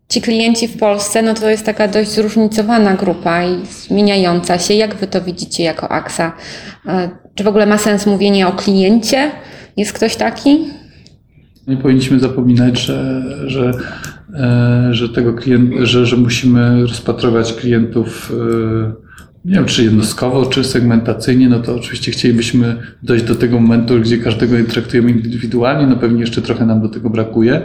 ci 0.09 0.21
klienci 0.21 0.67
w 0.67 0.77
Polsce, 0.77 1.21
no 1.21 1.33
to 1.33 1.49
jest 1.49 1.65
taka 1.65 1.87
dość 1.87 2.09
zróżnicowana 2.09 2.93
grupa 2.95 3.43
i 3.43 3.65
zmieniająca 3.65 4.59
się. 4.59 4.73
Jak 4.73 4.95
wy 4.95 5.07
to 5.07 5.21
widzicie 5.21 5.63
jako 5.63 5.91
AXA? 5.91 6.31
E, 6.87 7.09
Czy 7.35 7.43
w 7.43 7.47
ogóle 7.47 7.65
ma 7.65 7.77
sens 7.77 8.05
mówienie 8.05 8.47
o 8.47 8.51
kliencie? 8.51 9.31
Jest 9.77 9.93
ktoś 9.93 10.15
taki? 10.15 10.67
Nie 11.67 11.77
powinniśmy 11.77 12.19
zapominać, 12.19 12.79
że, 12.79 13.23
że, 13.47 13.71
e, 14.33 14.87
że 14.91 15.09
tego 15.09 15.33
klient, 15.33 15.73
że, 15.81 16.05
że 16.05 16.17
musimy 16.17 16.81
rozpatrywać 16.81 17.53
klientów, 17.53 18.31
e, 18.31 19.04
nie 19.45 19.55
wiem, 19.55 19.65
czy 19.65 19.83
jednostkowo, 19.83 20.45
czy 20.45 20.63
segmentacyjnie, 20.63 21.49
no 21.49 21.59
to 21.59 21.75
oczywiście 21.75 22.11
chcielibyśmy 22.11 22.77
dojść 23.03 23.25
do 23.25 23.35
tego 23.35 23.59
momentu, 23.59 23.99
gdzie 23.99 24.17
każdego 24.17 24.55
traktujemy 24.69 25.11
indywidualnie, 25.11 25.87
no 25.87 25.95
pewnie 25.95 26.21
jeszcze 26.21 26.41
trochę 26.41 26.65
nam 26.65 26.81
do 26.81 26.89
tego 26.89 27.09
brakuje. 27.09 27.61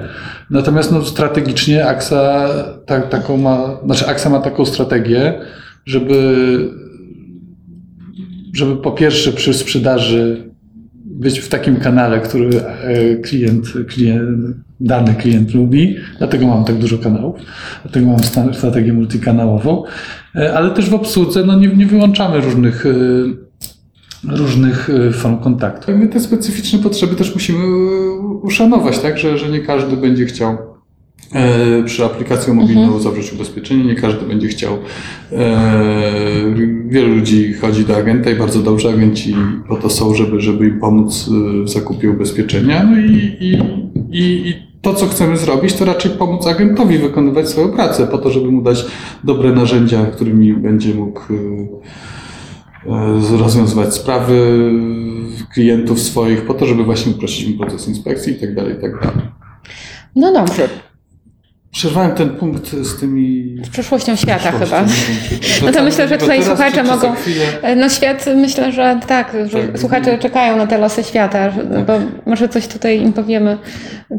Natomiast 0.50 0.92
no, 0.92 1.04
strategicznie 1.04 1.86
AXA 1.86 2.48
tak, 2.86 3.08
taką 3.08 3.36
ma, 3.36 3.78
znaczy 3.84 4.06
AXA 4.06 4.30
ma 4.30 4.40
taką 4.40 4.64
strategię, 4.64 5.40
żeby, 5.86 6.68
żeby 8.52 8.76
po 8.76 8.92
pierwsze 8.92 9.32
przy 9.32 9.54
sprzedaży 9.54 10.50
być 11.04 11.38
w 11.38 11.48
takim 11.48 11.76
kanale, 11.76 12.20
który 12.20 12.60
e, 12.60 13.16
klient, 13.16 13.66
klient, 13.88 14.56
dany 14.80 15.14
klient 15.14 15.54
lubi, 15.54 15.96
dlatego 16.18 16.46
mam 16.46 16.64
tak 16.64 16.76
dużo 16.76 16.98
kanałów, 16.98 17.36
dlatego 17.82 18.06
mam 18.06 18.54
strategię 18.54 18.92
multikanałową, 18.92 19.84
ale 20.34 20.70
też 20.70 20.90
w 20.90 20.94
obsłudze 20.94 21.44
no 21.46 21.58
nie, 21.58 21.68
nie 21.68 21.86
wyłączamy 21.86 22.40
różnych, 22.40 22.86
e, 22.86 24.36
różnych 24.36 24.90
e, 24.90 25.12
form 25.12 25.38
kontaktu. 25.38 25.92
I 25.92 25.94
my 25.94 26.08
te 26.08 26.20
specyficzne 26.20 26.78
potrzeby 26.78 27.16
też 27.16 27.34
musimy 27.34 27.64
e, 27.64 28.20
uszanować, 28.42 28.98
tak, 28.98 29.18
że, 29.18 29.38
że 29.38 29.48
nie 29.48 29.60
każdy 29.60 29.96
będzie 29.96 30.26
chciał 30.26 30.58
e, 31.34 31.82
przy 31.84 32.04
aplikacji 32.04 32.52
mobilną 32.52 33.00
zawrzeć 33.00 33.32
ubezpieczenie, 33.32 33.84
nie 33.84 33.94
każdy 33.94 34.26
będzie 34.26 34.48
chciał. 34.48 34.78
E, 35.32 35.72
wielu 36.88 37.14
ludzi 37.14 37.52
chodzi 37.52 37.84
do 37.84 37.96
agenta 37.96 38.30
i 38.30 38.34
bardzo 38.34 38.62
dobrze 38.62 38.90
agenci 38.90 39.34
po 39.68 39.76
to 39.76 39.90
są, 39.90 40.14
żeby, 40.14 40.40
żeby 40.40 40.68
im 40.68 40.80
pomóc 40.80 41.30
e, 41.60 41.64
w 41.64 41.68
zakupie 41.68 42.10
ubezpieczenia. 42.10 42.84
No 42.84 43.00
i, 43.00 43.36
i, 43.40 43.58
i, 44.10 44.48
i 44.48 44.69
to, 44.82 44.94
co 44.94 45.06
chcemy 45.06 45.36
zrobić, 45.36 45.74
to 45.74 45.84
raczej 45.84 46.10
pomóc 46.10 46.46
agentowi 46.46 46.98
wykonywać 46.98 47.48
swoją 47.48 47.68
pracę, 47.68 48.06
po 48.06 48.18
to, 48.18 48.30
żeby 48.30 48.50
mu 48.50 48.62
dać 48.62 48.86
dobre 49.24 49.52
narzędzia, 49.52 50.06
którymi 50.06 50.54
będzie 50.54 50.94
mógł 50.94 51.20
e, 51.20 51.36
e, 53.34 53.38
rozwiązywać 53.38 53.94
sprawy 53.94 54.70
klientów 55.54 56.00
swoich, 56.00 56.46
po 56.46 56.54
to, 56.54 56.66
żeby 56.66 56.84
właśnie 56.84 57.12
uprościć 57.12 57.48
im 57.48 57.58
proces 57.58 57.88
inspekcji 57.88 58.32
i 58.32 58.40
tak 58.40 58.54
dalej, 58.54 58.74
i 58.78 58.80
tak. 58.80 59.12
No 60.16 60.32
dobrze. 60.32 60.68
Przerwałem 61.80 62.14
ten 62.14 62.30
punkt 62.30 62.72
z 62.72 63.00
tymi... 63.00 63.56
Z 63.64 63.68
przyszłością 63.68 64.16
świata 64.16 64.52
chyba. 64.52 64.84
No 65.66 65.72
to 65.72 65.82
myślę, 65.82 66.08
że 66.08 66.18
tutaj 66.18 66.44
słuchacze 66.44 66.82
mogą- 66.82 67.12
No 67.76 67.88
świat, 67.88 68.24
myślę, 68.36 68.72
że 68.72 69.00
tak, 69.06 69.32
że 69.46 69.62
Tak. 69.68 69.78
słuchacze 69.78 70.18
czekają 70.18 70.56
na 70.56 70.66
te 70.66 70.78
losy 70.78 71.02
świata, 71.04 71.52
Tak. 71.52 71.84
bo 71.86 71.92
może 72.26 72.48
coś 72.48 72.66
tutaj 72.66 73.00
im 73.02 73.12
powiemy, 73.12 73.58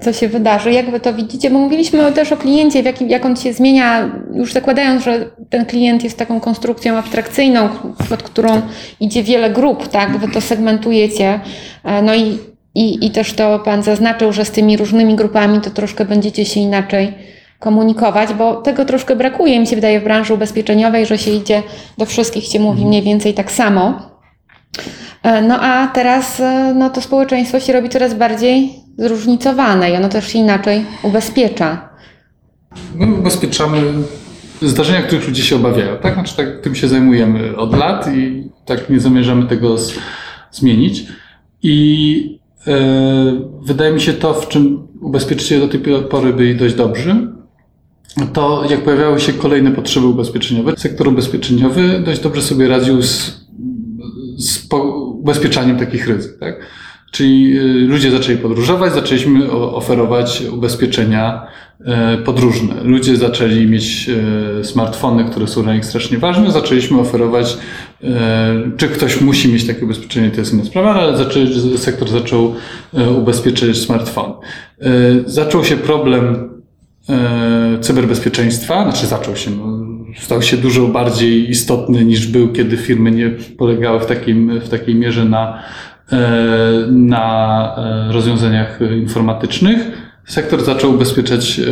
co 0.01 0.13
się 0.13 0.27
wydarzy. 0.27 0.71
Jak 0.71 0.91
wy 0.91 0.99
to 0.99 1.13
widzicie? 1.13 1.49
Bo 1.49 1.59
mówiliśmy 1.59 2.11
też 2.11 2.31
o 2.31 2.37
kliencie, 2.37 2.81
w 2.81 2.85
jakim, 2.85 3.09
jak 3.09 3.25
on 3.25 3.35
się 3.35 3.53
zmienia, 3.53 4.09
już 4.33 4.53
zakładając, 4.53 5.03
że 5.03 5.25
ten 5.49 5.65
klient 5.65 6.03
jest 6.03 6.17
taką 6.17 6.39
konstrukcją 6.39 6.97
abstrakcyjną, 6.97 7.69
pod 8.09 8.23
którą 8.23 8.61
idzie 8.99 9.23
wiele 9.23 9.49
grup, 9.49 9.87
tak? 9.87 10.17
Wy 10.17 10.27
to 10.27 10.41
segmentujecie. 10.41 11.39
E, 11.83 12.01
No 12.01 12.15
i, 12.15 12.37
i, 12.75 13.05
i 13.05 13.11
też 13.11 13.33
to 13.33 13.59
Pan 13.59 13.83
zaznaczył, 13.83 14.33
że 14.33 14.45
z 14.45 14.51
tymi 14.51 14.77
różnymi 14.77 15.15
grupami 15.15 15.61
to 15.61 15.69
troszkę 15.69 16.05
będziecie 16.05 16.45
się 16.45 16.59
inaczej 16.59 17.13
komunikować, 17.61 18.33
bo 18.33 18.55
tego 18.55 18.85
troszkę 18.85 19.15
brakuje, 19.15 19.59
mi 19.59 19.67
się 19.67 19.75
wydaje, 19.75 19.99
w 19.99 20.03
branży 20.03 20.33
ubezpieczeniowej, 20.33 21.05
że 21.05 21.17
się 21.17 21.31
idzie 21.31 21.63
do 21.97 22.05
wszystkich, 22.05 22.43
się 22.43 22.59
mówi 22.59 22.85
mniej 22.85 23.01
więcej 23.01 23.33
tak 23.33 23.51
samo. 23.51 24.01
E, 25.23 25.41
No 25.41 25.59
a 25.61 25.87
teraz 25.87 26.39
e, 26.39 26.73
no, 26.73 26.89
to 26.89 27.01
społeczeństwo 27.01 27.59
się 27.59 27.73
robi 27.73 27.89
coraz 27.89 28.13
bardziej 28.13 28.73
zróżnicowane 28.97 29.91
i 29.91 29.95
ono 29.95 30.09
też 30.09 30.27
się 30.27 30.39
inaczej 30.39 30.85
ubezpiecza. 31.03 31.89
My 32.95 33.13
ubezpieczamy 33.13 33.81
zdarzenia, 34.61 35.01
których 35.01 35.27
ludzie 35.27 35.43
się 35.43 35.55
obawiają. 35.55 35.97
Tak? 35.97 36.13
Znaczy, 36.13 36.37
tak, 36.37 36.61
tym 36.61 36.75
się 36.75 36.87
zajmujemy 36.87 37.57
od 37.57 37.77
lat 37.77 38.07
i 38.15 38.49
tak 38.65 38.89
nie 38.89 38.99
zamierzamy 38.99 39.45
tego 39.47 39.77
z, 39.77 39.93
zmienić. 40.51 41.03
I 41.63 42.39
e, 42.67 42.73
wydaje 43.61 43.93
mi 43.93 44.01
się 44.01 44.13
to, 44.13 44.33
w 44.33 44.47
czym 44.47 44.87
ubezpieczyciele 45.01 45.67
do 45.67 45.71
tej 45.71 45.81
pory 46.09 46.33
byli 46.33 46.55
dość 46.55 46.75
dobrzy, 46.75 47.40
to 48.33 48.63
jak 48.69 48.83
pojawiały 48.83 49.19
się 49.19 49.33
kolejne 49.33 49.71
potrzeby 49.71 50.07
ubezpieczeniowe, 50.07 50.73
sektor 50.77 51.07
ubezpieczeniowy 51.07 52.01
dość 52.05 52.21
dobrze 52.21 52.41
sobie 52.41 52.67
radził 52.67 53.01
z, 53.01 53.45
z 54.37 54.67
ubezpieczaniem 55.19 55.79
takich 55.79 56.07
ryzyk. 56.07 56.39
Tak? 56.39 56.55
Czyli 57.11 57.57
y, 57.57 57.63
ludzie 57.87 58.11
zaczęli 58.11 58.37
podróżować, 58.37 58.93
zaczęliśmy 58.93 59.51
oferować 59.51 60.43
ubezpieczenia 60.51 61.47
e, 61.85 62.17
podróżne. 62.17 62.83
Ludzie 62.83 63.15
zaczęli 63.17 63.65
mieć 63.65 64.09
e, 64.59 64.63
smartfony, 64.63 65.25
które 65.25 65.47
są 65.47 65.63
dla 65.63 65.73
nich 65.73 65.85
strasznie 65.85 66.17
ważne, 66.17 66.51
zaczęliśmy 66.51 66.99
oferować, 66.99 67.57
e, 68.03 68.71
czy 68.77 68.87
ktoś 68.87 69.21
musi 69.21 69.53
mieć 69.53 69.67
takie 69.67 69.85
ubezpieczenie, 69.85 70.31
to 70.31 70.39
jest 70.39 70.53
inna 70.53 70.65
sprawa, 70.65 70.93
ale 70.93 71.17
sektor 71.77 72.09
zaczął 72.09 72.55
ubezpieczać 73.17 73.77
smartfon. 73.77 74.33
Zaczął 75.25 75.63
się 75.63 75.77
problem 75.77 76.50
cyberbezpieczeństwa, 77.81 78.83
znaczy 78.83 79.07
zaczął 79.07 79.35
się, 79.35 79.51
no, 79.51 79.91
stał 80.19 80.41
się 80.41 80.57
dużo 80.57 80.87
bardziej 80.87 81.49
istotny 81.49 82.05
niż 82.05 82.27
był, 82.27 82.53
kiedy 82.53 82.77
firmy 82.77 83.11
nie 83.11 83.29
polegały 83.57 83.99
w, 83.99 84.05
takim, 84.05 84.59
w 84.59 84.69
takiej 84.69 84.95
mierze 84.95 85.25
na, 85.25 85.63
e, 86.11 86.17
na 86.91 87.75
e, 87.77 88.13
rozwiązaniach 88.13 88.79
informatycznych. 89.01 89.79
Sektor 90.25 90.63
zaczął 90.63 90.91
ubezpieczać 90.91 91.59
e, 91.59 91.63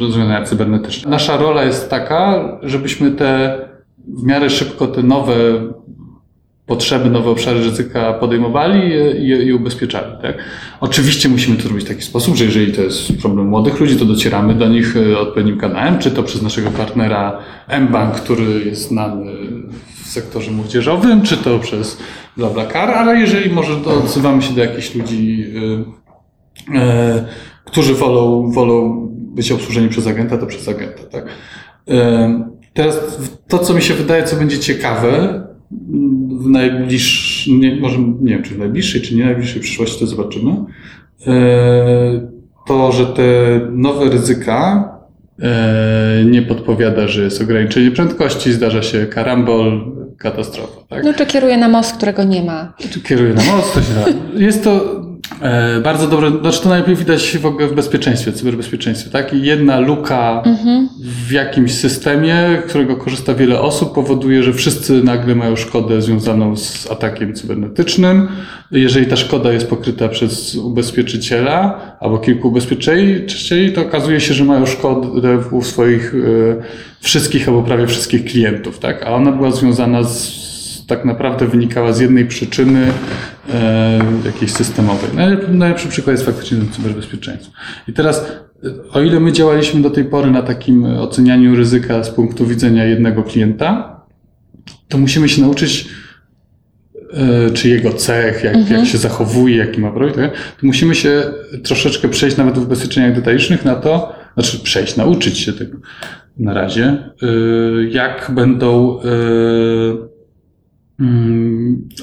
rozwiązania 0.00 0.42
cybernetyczne. 0.42 1.10
Nasza 1.10 1.36
rola 1.36 1.64
jest 1.64 1.90
taka, 1.90 2.48
żebyśmy 2.62 3.10
te 3.10 3.58
w 4.08 4.24
miarę 4.24 4.50
szybko 4.50 4.86
te 4.86 5.02
nowe 5.02 5.34
potrzeby, 6.66 7.10
nowe 7.10 7.30
obszary 7.30 7.60
ryzyka 7.60 8.12
podejmowali 8.12 8.80
i, 8.80 9.22
i, 9.22 9.46
i 9.46 9.52
ubezpieczali. 9.52 10.12
Tak? 10.22 10.36
Oczywiście 10.80 11.28
musimy 11.28 11.56
to 11.56 11.62
zrobić 11.62 11.84
w 11.84 11.88
taki 11.88 12.02
sposób, 12.02 12.36
że 12.36 12.44
jeżeli 12.44 12.72
to 12.72 12.82
jest 12.82 13.12
problem 13.20 13.46
młodych 13.46 13.80
ludzi, 13.80 13.96
to 13.96 14.04
docieramy 14.04 14.54
do 14.54 14.68
nich 14.68 14.96
e, 14.96 15.18
odpowiednim 15.18 15.58
kanałem, 15.58 15.98
czy 15.98 16.10
to 16.10 16.22
przez 16.22 16.42
naszego 16.42 16.70
partnera 16.70 17.38
mBank, 17.80 18.14
który 18.14 18.64
jest 18.64 18.88
znany 18.88 19.32
w 20.04 20.08
sektorze 20.08 20.50
młodzieżowym, 20.50 21.22
czy 21.22 21.36
to 21.36 21.58
przez 21.58 21.98
BlaBlaCar, 22.36 22.90
ale 22.90 23.20
jeżeli 23.20 23.50
może 23.50 23.76
to 23.76 23.90
odzywamy 23.90 24.42
się 24.42 24.54
do 24.54 24.60
jakichś 24.60 24.94
ludzi, 24.94 25.44
e, 26.74 26.78
e, 26.78 27.24
którzy 27.64 27.94
wolą, 27.94 28.50
wolą 28.50 29.06
być 29.10 29.52
obsłużeni 29.52 29.88
przez 29.88 30.06
agenta, 30.06 30.38
to 30.38 30.46
przez 30.46 30.68
agenta. 30.68 31.02
Tak? 31.02 31.26
E, 31.88 32.48
teraz 32.74 33.18
to, 33.48 33.58
co 33.58 33.74
mi 33.74 33.82
się 33.82 33.94
wydaje, 33.94 34.24
co 34.24 34.36
będzie 34.36 34.58
ciekawe, 34.58 35.42
w 36.36 36.46
najbliższej, 36.46 37.54
nie, 37.54 37.76
może 37.76 37.98
nie 37.98 38.34
wiem, 38.34 38.42
czy 38.42 38.54
w 38.54 38.58
najbliższej, 38.58 39.00
czy 39.00 39.16
nie 39.16 39.24
najbliższej 39.24 39.62
przyszłości, 39.62 40.00
to 40.00 40.06
zobaczymy, 40.06 40.52
e, 41.26 42.28
to, 42.66 42.92
że 42.92 43.06
te 43.06 43.22
nowe 43.70 44.10
ryzyka 44.10 44.88
e, 45.42 46.24
nie 46.24 46.42
podpowiada, 46.42 47.08
że 47.08 47.22
jest 47.22 47.42
ograniczenie 47.42 47.90
prędkości, 47.90 48.52
zdarza 48.52 48.82
się 48.82 49.06
karambol, 49.06 49.92
katastrofa. 50.18 50.80
Tak? 50.88 51.04
No 51.04 51.14
czy 51.14 51.26
kieruje 51.26 51.56
na 51.56 51.68
most, 51.68 51.96
którego 51.96 52.24
nie 52.24 52.42
ma. 52.42 52.72
Czy 52.90 53.00
kieruje 53.00 53.34
na 53.34 53.42
most, 53.44 53.74
to 53.74 53.82
się 53.82 53.94
da. 53.94 54.04
Jest 54.40 54.64
to 54.64 55.05
bardzo 55.82 56.06
dobre, 56.06 56.30
znaczy 56.40 56.62
to 56.62 56.68
najlepiej 56.68 56.96
widać 56.96 57.38
w 57.38 57.46
ogóle 57.46 57.68
w 57.68 57.74
bezpieczeństwie, 57.74 58.32
cyberbezpieczeństwie, 58.32 59.10
tak? 59.10 59.34
I 59.34 59.42
jedna 59.42 59.80
luka 59.80 60.42
w 61.26 61.32
jakimś 61.32 61.74
systemie, 61.74 62.62
którego 62.68 62.96
korzysta 62.96 63.34
wiele 63.34 63.60
osób, 63.60 63.94
powoduje, 63.94 64.42
że 64.42 64.52
wszyscy 64.52 65.04
nagle 65.04 65.34
mają 65.34 65.56
szkodę 65.56 66.02
związaną 66.02 66.56
z 66.56 66.90
atakiem 66.90 67.34
cybernetycznym. 67.34 68.28
Jeżeli 68.70 69.06
ta 69.06 69.16
szkoda 69.16 69.52
jest 69.52 69.70
pokryta 69.70 70.08
przez 70.08 70.54
ubezpieczyciela 70.54 71.80
albo 72.00 72.18
kilku 72.18 72.48
ubezpieczycieli, 72.48 73.72
to 73.72 73.80
okazuje 73.80 74.20
się, 74.20 74.34
że 74.34 74.44
mają 74.44 74.66
szkodę 74.66 75.38
u 75.50 75.62
swoich 75.62 76.14
e, 76.14 76.62
wszystkich 77.00 77.48
albo 77.48 77.62
prawie 77.62 77.86
wszystkich 77.86 78.24
klientów, 78.24 78.78
tak? 78.78 79.02
A 79.02 79.10
ona 79.10 79.32
była 79.32 79.50
związana 79.50 80.04
z 80.04 80.45
tak 80.86 81.04
naprawdę 81.04 81.46
wynikała 81.46 81.92
z 81.92 82.00
jednej 82.00 82.26
przyczyny 82.26 82.86
e, 83.54 84.00
jakiejś 84.24 84.52
systemowej. 84.52 85.10
Najlepszy, 85.14 85.50
najlepszy 85.50 85.88
przykład 85.88 86.12
jest 86.12 86.26
faktycznie 86.26 86.58
cyberbezpieczeństwo. 86.72 87.52
I 87.88 87.92
teraz, 87.92 88.32
e, 88.64 88.92
o 88.92 89.02
ile 89.02 89.20
my 89.20 89.32
działaliśmy 89.32 89.82
do 89.82 89.90
tej 89.90 90.04
pory 90.04 90.30
na 90.30 90.42
takim 90.42 90.84
ocenianiu 90.84 91.56
ryzyka 91.56 92.04
z 92.04 92.10
punktu 92.10 92.46
widzenia 92.46 92.84
jednego 92.84 93.22
klienta, 93.22 94.00
to 94.88 94.98
musimy 94.98 95.28
się 95.28 95.42
nauczyć, 95.42 95.88
e, 97.12 97.50
czy 97.50 97.68
jego 97.68 97.92
cech, 97.92 98.44
jak, 98.44 98.70
jak 98.70 98.86
się 98.86 98.98
zachowuje, 98.98 99.56
jaki 99.56 99.80
ma 99.80 99.90
projekt, 99.90 100.16
tak? 100.16 100.32
to 100.32 100.66
musimy 100.66 100.94
się 100.94 101.22
troszeczkę 101.64 102.08
przejść 102.08 102.36
nawet 102.36 102.58
w 102.58 102.62
ubezpieczeniach 102.62 103.14
detalicznych 103.14 103.64
na 103.64 103.74
to, 103.74 104.12
znaczy 104.34 104.58
przejść, 104.58 104.96
nauczyć 104.96 105.38
się 105.38 105.52
tego 105.52 105.78
na 106.36 106.54
razie, 106.54 106.84
e, 106.84 107.26
jak 107.90 108.30
będą 108.34 108.98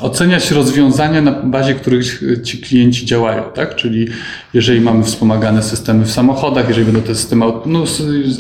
oceniać 0.01 0.51
rozwiązania, 0.51 1.21
na 1.21 1.31
bazie 1.31 1.73
których 1.73 2.23
ci 2.43 2.57
klienci 2.57 3.05
działają, 3.05 3.43
tak? 3.53 3.75
Czyli 3.75 4.07
jeżeli 4.53 4.81
mamy 4.81 5.03
wspomagane 5.03 5.63
systemy 5.63 6.05
w 6.05 6.11
samochodach, 6.11 6.67
jeżeli 6.67 6.85
będą 6.85 7.01
te 7.01 7.15
systemy 7.15 7.45
no, 7.65 7.83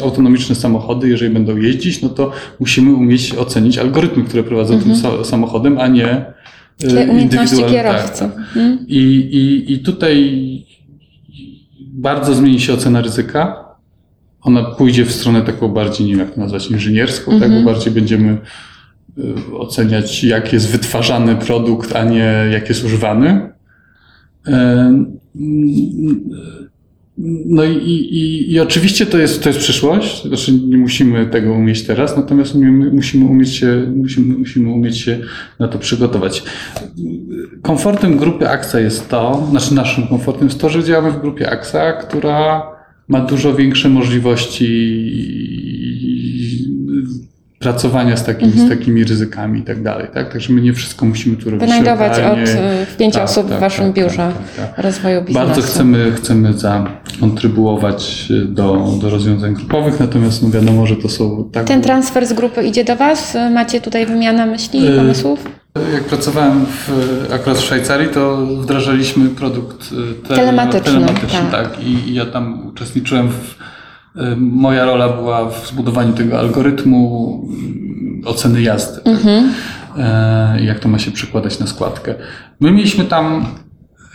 autonomiczne 0.03 0.55
samochody, 0.55 1.09
jeżeli 1.09 1.33
będą 1.33 1.57
jeździć, 1.57 2.01
no 2.01 2.09
to 2.09 2.31
musimy 2.59 2.93
umieć 2.93 3.35
ocenić 3.35 3.77
algorytmy, 3.77 4.23
które 4.23 4.43
prowadzą 4.43 4.79
tym 4.79 4.95
sa- 4.95 5.23
samochodem, 5.25 5.77
a 5.77 5.87
nie 5.87 6.07
e, 6.07 6.33
Czyli 6.77 7.09
umiejętności 7.09 7.63
kierowcy. 7.63 8.19
tak, 8.19 8.35
tak. 8.35 8.37
Mhm. 8.37 8.85
I, 8.87 8.97
i, 8.97 9.73
I 9.73 9.79
tutaj 9.79 10.43
bardzo 11.79 12.35
zmieni 12.35 12.59
się 12.59 12.73
ocena 12.73 13.01
ryzyka. 13.01 13.63
Ona 14.41 14.63
pójdzie 14.63 15.05
w 15.05 15.11
stronę 15.11 15.41
taką 15.41 15.67
bardziej, 15.67 16.07
nie 16.07 16.11
wiem 16.11 16.19
jak 16.19 16.35
to 16.35 16.41
nazwać, 16.41 16.71
inżynierską, 16.71 17.39
tak? 17.39 17.51
bo 17.51 17.71
bardziej 17.71 17.93
będziemy 17.93 18.37
oceniać, 19.53 20.23
jak 20.23 20.53
jest 20.53 20.71
wytwarzany 20.71 21.35
produkt, 21.35 21.95
a 21.95 22.03
nie 22.03 22.47
jak 22.51 22.69
jest 22.69 22.83
używany. 22.83 23.49
E, 24.47 25.05
No 27.45 27.63
i, 27.63 27.77
i, 27.77 28.51
i 28.53 28.59
oczywiście 28.59 29.05
to 29.05 29.17
jest, 29.17 29.43
to 29.43 29.49
jest 29.49 29.59
przyszłość, 29.59 30.27
znaczy 30.27 30.53
nie 30.53 30.77
musimy 30.77 31.25
tego 31.25 31.53
umieć 31.53 31.83
teraz, 31.83 32.17
natomiast 32.17 32.55
my 32.55 32.71
musimy 32.71 33.25
umieć 33.25 33.55
się, 33.55 33.93
musimy, 33.95 34.37
musimy 34.37 34.69
umieć 34.71 34.97
się 34.97 35.19
na 35.59 35.67
to 35.67 35.79
przygotować. 35.79 36.43
Komfortem 37.61 38.17
grupy 38.17 38.49
AXA 38.49 38.79
jest 38.79 39.09
to, 39.09 39.47
znaczy 39.49 39.75
naszym 39.75 40.07
komfortem 40.07 40.47
jest 40.47 40.61
to, 40.61 40.69
że 40.69 40.83
działamy 40.83 41.11
w 41.11 41.21
grupie 41.21 41.49
AXA, 41.51 41.93
która 41.93 42.63
ma 43.07 43.21
dużo 43.21 43.53
większe 43.55 43.89
możliwości 43.89 44.65
pracowania 47.63 48.17
z, 48.17 48.23
takim, 48.23 48.51
z 48.51 48.69
takimi 48.69 49.03
ryzykami 49.03 49.59
i 49.59 49.63
tak 49.63 49.83
dalej. 49.83 50.07
Tak? 50.13 50.33
Także 50.33 50.53
my 50.53 50.61
nie 50.61 50.73
wszystko 50.73 51.05
musimy 51.05 51.37
tu 51.37 51.49
robić 51.49 51.61
Wynajdować 51.61 52.11
od 52.11 52.49
e, 52.49 52.85
pięciu 52.97 53.15
Tak, 53.15 53.23
osób 53.23 53.49
tak, 53.49 53.57
w 53.57 53.61
waszym 53.61 53.85
tak, 53.85 53.93
biurze 53.93 54.31
tak, 54.57 54.67
tak, 54.75 54.85
rozwoju 54.85 55.21
biznesu. 55.21 55.47
Bardzo 55.47 55.61
chcemy, 55.61 56.11
chcemy 56.11 56.53
zakontrybuować 56.53 58.27
do, 58.45 58.87
do 59.01 59.09
rozwiązań 59.09 59.53
grupowych, 59.53 59.99
natomiast 59.99 60.43
no 60.43 60.49
wiadomo, 60.49 60.87
że 60.87 60.95
to 60.95 61.09
są 61.09 61.49
tak. 61.51 61.67
Ten 61.67 61.81
transfer 61.81 62.25
z 62.25 62.33
grupy 62.33 62.63
idzie 62.63 62.83
do 62.83 62.95
was? 62.95 63.37
Macie 63.53 63.81
tutaj 63.81 64.05
wymianę 64.05 64.45
myśli 64.45 64.79
i 64.79 64.87
Y, 64.87 64.97
pomysłów? 64.97 65.39
Jak 65.93 66.03
pracowałem 66.03 66.65
w, 66.65 66.89
akurat 67.33 67.57
w 67.57 67.61
Szwajcarii, 67.61 68.09
to 68.09 68.37
wdrażaliśmy 68.45 69.29
produkt 69.29 69.89
te, 70.27 70.35
Telematyczny, 70.35 70.81
telematyczny 70.81 71.39
tak. 71.51 71.71
tak. 71.71 71.83
I, 71.83 72.13
ja 72.13 72.25
tam 72.25 72.67
uczestniczyłem 72.67 73.29
w 73.29 73.55
moja 74.37 74.85
rola 74.85 75.09
była 75.09 75.49
w 75.49 75.67
zbudowaniu 75.67 76.13
tego 76.13 76.39
algorytmu 76.39 77.41
mm, 77.49 78.21
oceny 78.25 78.61
jazdy. 78.61 79.01
Tak? 79.01 79.13
E, 79.97 80.63
Jak 80.63 80.79
to 80.79 80.89
ma 80.89 80.99
się 80.99 81.11
przekładać 81.11 81.59
na 81.59 81.67
składkę. 81.67 82.15
My 82.59 82.71
mieliśmy 82.71 83.05
tam 83.05 83.45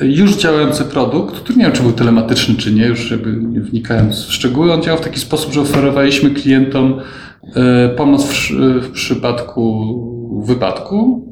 już 0.01 0.37
działający 0.37 0.85
produkt, 0.85 1.35
który 1.37 1.59
nie 1.59 1.65
wiem, 1.65 1.73
czy 1.73 1.83
był 1.83 1.93
telematyczny, 1.93 2.55
czy 2.55 2.73
nie, 2.73 2.87
już 2.87 3.11
jakby 3.11 3.33
nie 3.33 3.61
wnikając 3.61 4.27
w 4.27 4.33
szczegóły, 4.33 4.73
on 4.73 4.83
działał 4.83 5.01
w 5.01 5.05
taki 5.05 5.21
sposób, 5.21 5.53
że 5.53 5.61
oferowaliśmy 5.61 6.31
klientom 6.31 7.01
e, 7.55 7.89
pomoc 7.89 8.25
w, 8.25 8.51
w 8.83 8.91
przypadku 8.91 10.43
wypadku. 10.47 11.25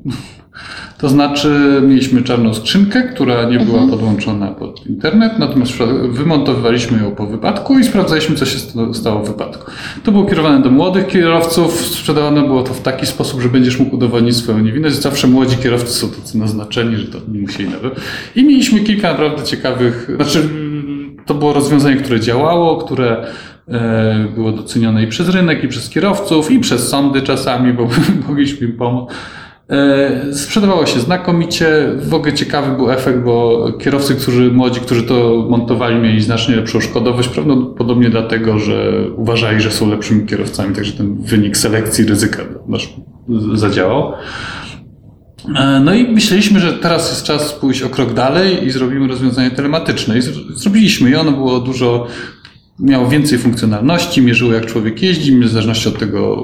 To 0.99 1.09
znaczy, 1.09 1.81
mieliśmy 1.89 2.23
czarną 2.23 2.55
skrzynkę, 2.55 3.03
która 3.03 3.45
nie 3.51 3.59
była 3.61 3.87
podłączona 3.87 4.47
pod 4.47 4.87
internet, 4.87 5.33
natomiast 5.39 5.73
wymontowywaliśmy 6.11 6.99
ją 7.03 7.11
po 7.15 7.27
wypadku 7.27 7.79
i 7.79 7.85
sprawdzaliśmy, 7.85 8.37
co 8.37 8.47
się 8.47 8.59
sta- 8.59 8.95
stało 8.95 9.25
w 9.25 9.29
wypadku. 9.29 9.71
To 10.05 10.13
było 10.13 10.25
kierowane 10.25 10.63
do 10.63 10.71
młodych 10.71 11.07
kierowców, 11.07 11.81
sprzedawane 11.87 12.43
było 12.43 12.63
to 12.63 12.75
w 12.75 12.81
taki 12.81 13.07
sposób, 13.07 13.41
że 13.41 13.49
będziesz 13.49 13.79
mógł 13.79 13.97
udowodnić 13.97 14.37
swoją 14.37 14.59
niewinność. 14.59 14.97
Zawsze 14.97 15.27
młodzi 15.27 15.57
kierowcy 15.57 15.93
są 15.93 16.09
tacy 16.09 16.39
naznaczeni, 16.39 16.97
że 16.97 17.07
to 17.07 17.19
nie 17.33 17.41
musieli 17.41 17.69
nawet. 17.69 18.01
I 18.37 18.45
mieliśmy 18.45 18.81
kilka 18.81 19.11
naprawdę 19.11 19.43
ciekawych, 19.43 20.11
znaczy 20.17 20.49
to 21.27 21.35
było 21.35 21.53
rozwiązanie, 21.53 21.97
które 21.97 22.21
działało, 22.21 22.77
które 22.77 23.27
e, 23.69 24.29
było 24.35 24.53
docenione 24.53 25.03
i 25.03 25.07
przez 25.07 25.29
rynek, 25.29 25.65
i 25.65 25.69
przez 25.69 25.91
kierowców, 25.91 26.51
i 26.51 26.59
przez 26.59 26.89
sądy 26.89 27.23
czasami, 27.23 27.73
bo 27.73 27.89
mogliśmy 28.29 28.67
im 28.67 28.73
pomóc. 28.73 29.11
E, 29.71 30.35
Sprzedawało 30.35 30.87
się 30.87 31.01
znakomicie. 31.01 31.67
W 32.03 32.15
ogóle 32.15 32.33
ciekawy 32.33 32.77
był 32.77 32.91
efekt, 32.91 33.19
bo 33.19 33.67
kierowcy, 33.81 34.15
którzy 34.15 34.53
młodzi, 34.53 34.81
którzy 34.81 35.03
to 35.03 35.47
montowali, 35.51 35.97
mieli 35.97 36.21
znacznie 36.23 36.57
lepszą 36.57 36.81
szkodowość, 36.81 37.29
prawdopodobnie 37.29 38.11
dlatego, 38.11 38.59
że 38.59 38.93
uważali, 39.17 39.61
że 39.61 39.71
są 39.71 39.91
lepszymi 39.91 40.27
kierowcami, 40.27 40.75
także 40.75 40.93
ten 40.93 41.23
wynik 41.23 41.57
selekcji 41.57 42.05
ryzyka 42.05 42.43
nasz 42.69 42.95
zadziałał. 43.55 44.13
E, 45.57 45.81
No 45.85 45.95
i 45.95 46.09
myśleliśmy, 46.13 46.61
że 46.61 46.73
teraz 46.73 47.11
jest 47.11 47.23
czas 47.25 47.53
pójść 47.53 47.83
o 47.83 47.89
krok 47.89 48.15
dalej 48.15 48.65
i 48.67 48.71
zrobimy 48.71 49.09
rozwiązanie 49.09 49.51
telematyczne. 49.51 50.19
I 50.19 50.21
zro- 50.23 50.53
zrobiliśmy 50.55 51.11
je, 51.11 51.21
ono 51.21 51.33
było 51.33 51.59
dużo, 51.61 52.07
miało 52.81 53.09
więcej 53.09 53.39
funkcjonalności, 53.39 54.23
mierzyło 54.23 54.53
jak 54.53 54.67
człowiek 54.67 55.03
jeździ, 55.03 55.39
w 55.41 55.49
zależności 55.49 55.89
od 55.89 55.99
tego 55.99 56.35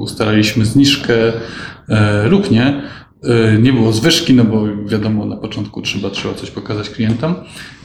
ustalaliśmy 0.00 0.64
zniżkę 0.64 1.14
e, 1.88 2.28
lub 2.28 2.50
nie. 2.50 2.82
E, 3.24 3.58
Nie 3.58 3.72
było 3.72 3.92
zwyżki, 3.92 4.34
no 4.34 4.44
bo 4.44 4.66
wiadomo, 4.86 5.26
na 5.26 5.36
początku 5.36 5.82
trzeba, 5.82 6.10
trzeba 6.10 6.34
coś 6.34 6.50
pokazać 6.50 6.90
klientom. 6.90 7.34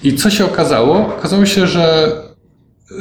I 0.04 0.14
co 0.14 0.30
się 0.30 0.46
okazało? 0.46 1.16
Okazało 1.18 1.46
się, 1.46 1.68
że 1.68 2.12
e, 2.92 2.96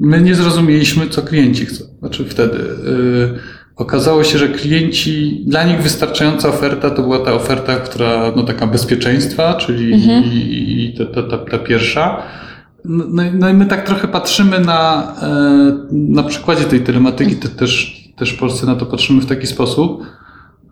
my 0.00 0.20
nie 0.20 0.34
zrozumieliśmy, 0.34 1.08
co 1.08 1.22
klienci 1.22 1.66
chcą. 1.66 1.84
Znaczy 1.98 2.24
wtedy. 2.24 2.58
e, 2.58 3.60
Okazało 3.76 4.24
się, 4.24 4.38
że 4.38 4.48
klienci, 4.48 5.42
dla 5.46 5.64
nich 5.64 5.82
wystarczająca 5.82 6.48
oferta 6.48 6.90
to 6.90 7.02
była 7.02 7.18
ta 7.18 7.34
oferta, 7.34 7.76
która, 7.76 8.32
no 8.36 8.42
taka 8.42 8.66
bezpieczeństwa, 8.66 9.54
czyli 9.54 9.94
i, 10.26 10.84
i 10.84 10.98
ta, 10.98 11.04
ta, 11.06 11.22
ta, 11.22 11.38
ta 11.38 11.58
pierwsza. 11.58 12.22
No, 12.84 13.04
no 13.08 13.22
i- 13.22 13.32
no 13.34 13.48
i 13.48 13.54
my 13.54 13.66
tak 13.66 13.86
trochę 13.86 14.08
patrzymy 14.08 14.60
na, 14.60 15.12
e, 15.22 15.72
na 15.92 16.22
przykładzie 16.22 16.64
tej 16.64 16.80
telematyki, 16.80 17.36
te, 17.36 17.48
też, 17.48 18.04
też 18.16 18.30
w 18.30 18.38
Polsce 18.38 18.66
na 18.66 18.74
to 18.76 18.86
patrzymy 18.86 19.20
w 19.20 19.26
taki 19.26 19.46
sposób. 19.46 20.02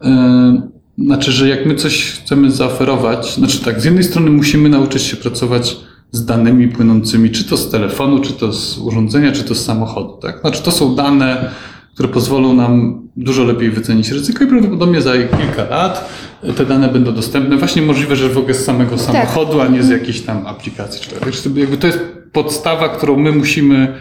E, 0.05 0.79
Znaczy, 1.05 1.33
że 1.33 1.49
jak 1.49 1.67
my 1.67 1.75
coś 1.75 2.05
chcemy 2.13 2.51
zaoferować, 2.51 3.35
znaczy 3.35 3.65
tak, 3.65 3.81
z 3.81 3.85
jednej 3.85 4.05
strony 4.05 4.31
musimy 4.31 4.69
nauczyć 4.69 5.03
się 5.03 5.17
pracować 5.17 5.77
z 6.13 6.25
danymi 6.25 6.69
płynącymi, 6.69 7.31
czy 7.31 7.45
to 7.45 7.57
z 7.57 7.71
telefonu, 7.71 8.21
czy 8.21 8.33
to 8.33 8.53
z 8.53 8.79
urządzenia, 8.79 9.33
czy 9.33 9.45
to 9.45 9.55
z 9.55 9.65
samochodu, 9.65 10.19
tak? 10.23 10.41
Znaczy, 10.41 10.63
to 10.63 10.71
są 10.71 10.95
dane, 10.95 11.51
które 11.99 12.09
pozwolą 12.09 12.55
nam 12.55 13.03
dużo 13.17 13.45
lepiej 13.45 13.71
wycenić 13.71 14.11
ryzyko 14.11 14.45
i 14.45 14.47
prawdopodobnie 14.47 15.01
za 15.01 15.13
kilka 15.13 15.65
lat 15.71 16.11
te 16.57 16.67
dane 16.67 16.89
będą 16.89 17.15
dostępne. 17.15 17.57
Właśnie 17.57 17.83
możliwe, 17.83 18.17
że 18.17 18.29
w 18.29 18.39
ogóle 18.39 18.55
z 18.55 18.65
samego 18.65 18.99
samochodu, 18.99 19.61
a 19.61 19.69
nie 19.69 19.83
z 19.83 19.89
jakiejś 19.89 20.21
tam 20.21 20.47
aplikacji. 20.47 21.11
Jakby 21.57 21.77
to 21.77 21.87
jest 21.87 22.01
podstawa, 22.33 22.89
którą 22.89 23.17
my 23.17 23.33
musimy, 23.33 23.95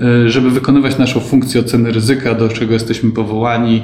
e, 0.00 0.30
żeby 0.30 0.50
wykonywać 0.50 0.98
naszą 0.98 1.20
funkcję 1.20 1.60
oceny 1.60 1.92
ryzyka, 1.92 2.34
do 2.34 2.48
czego 2.48 2.72
jesteśmy 2.72 3.10
powołani, 3.10 3.82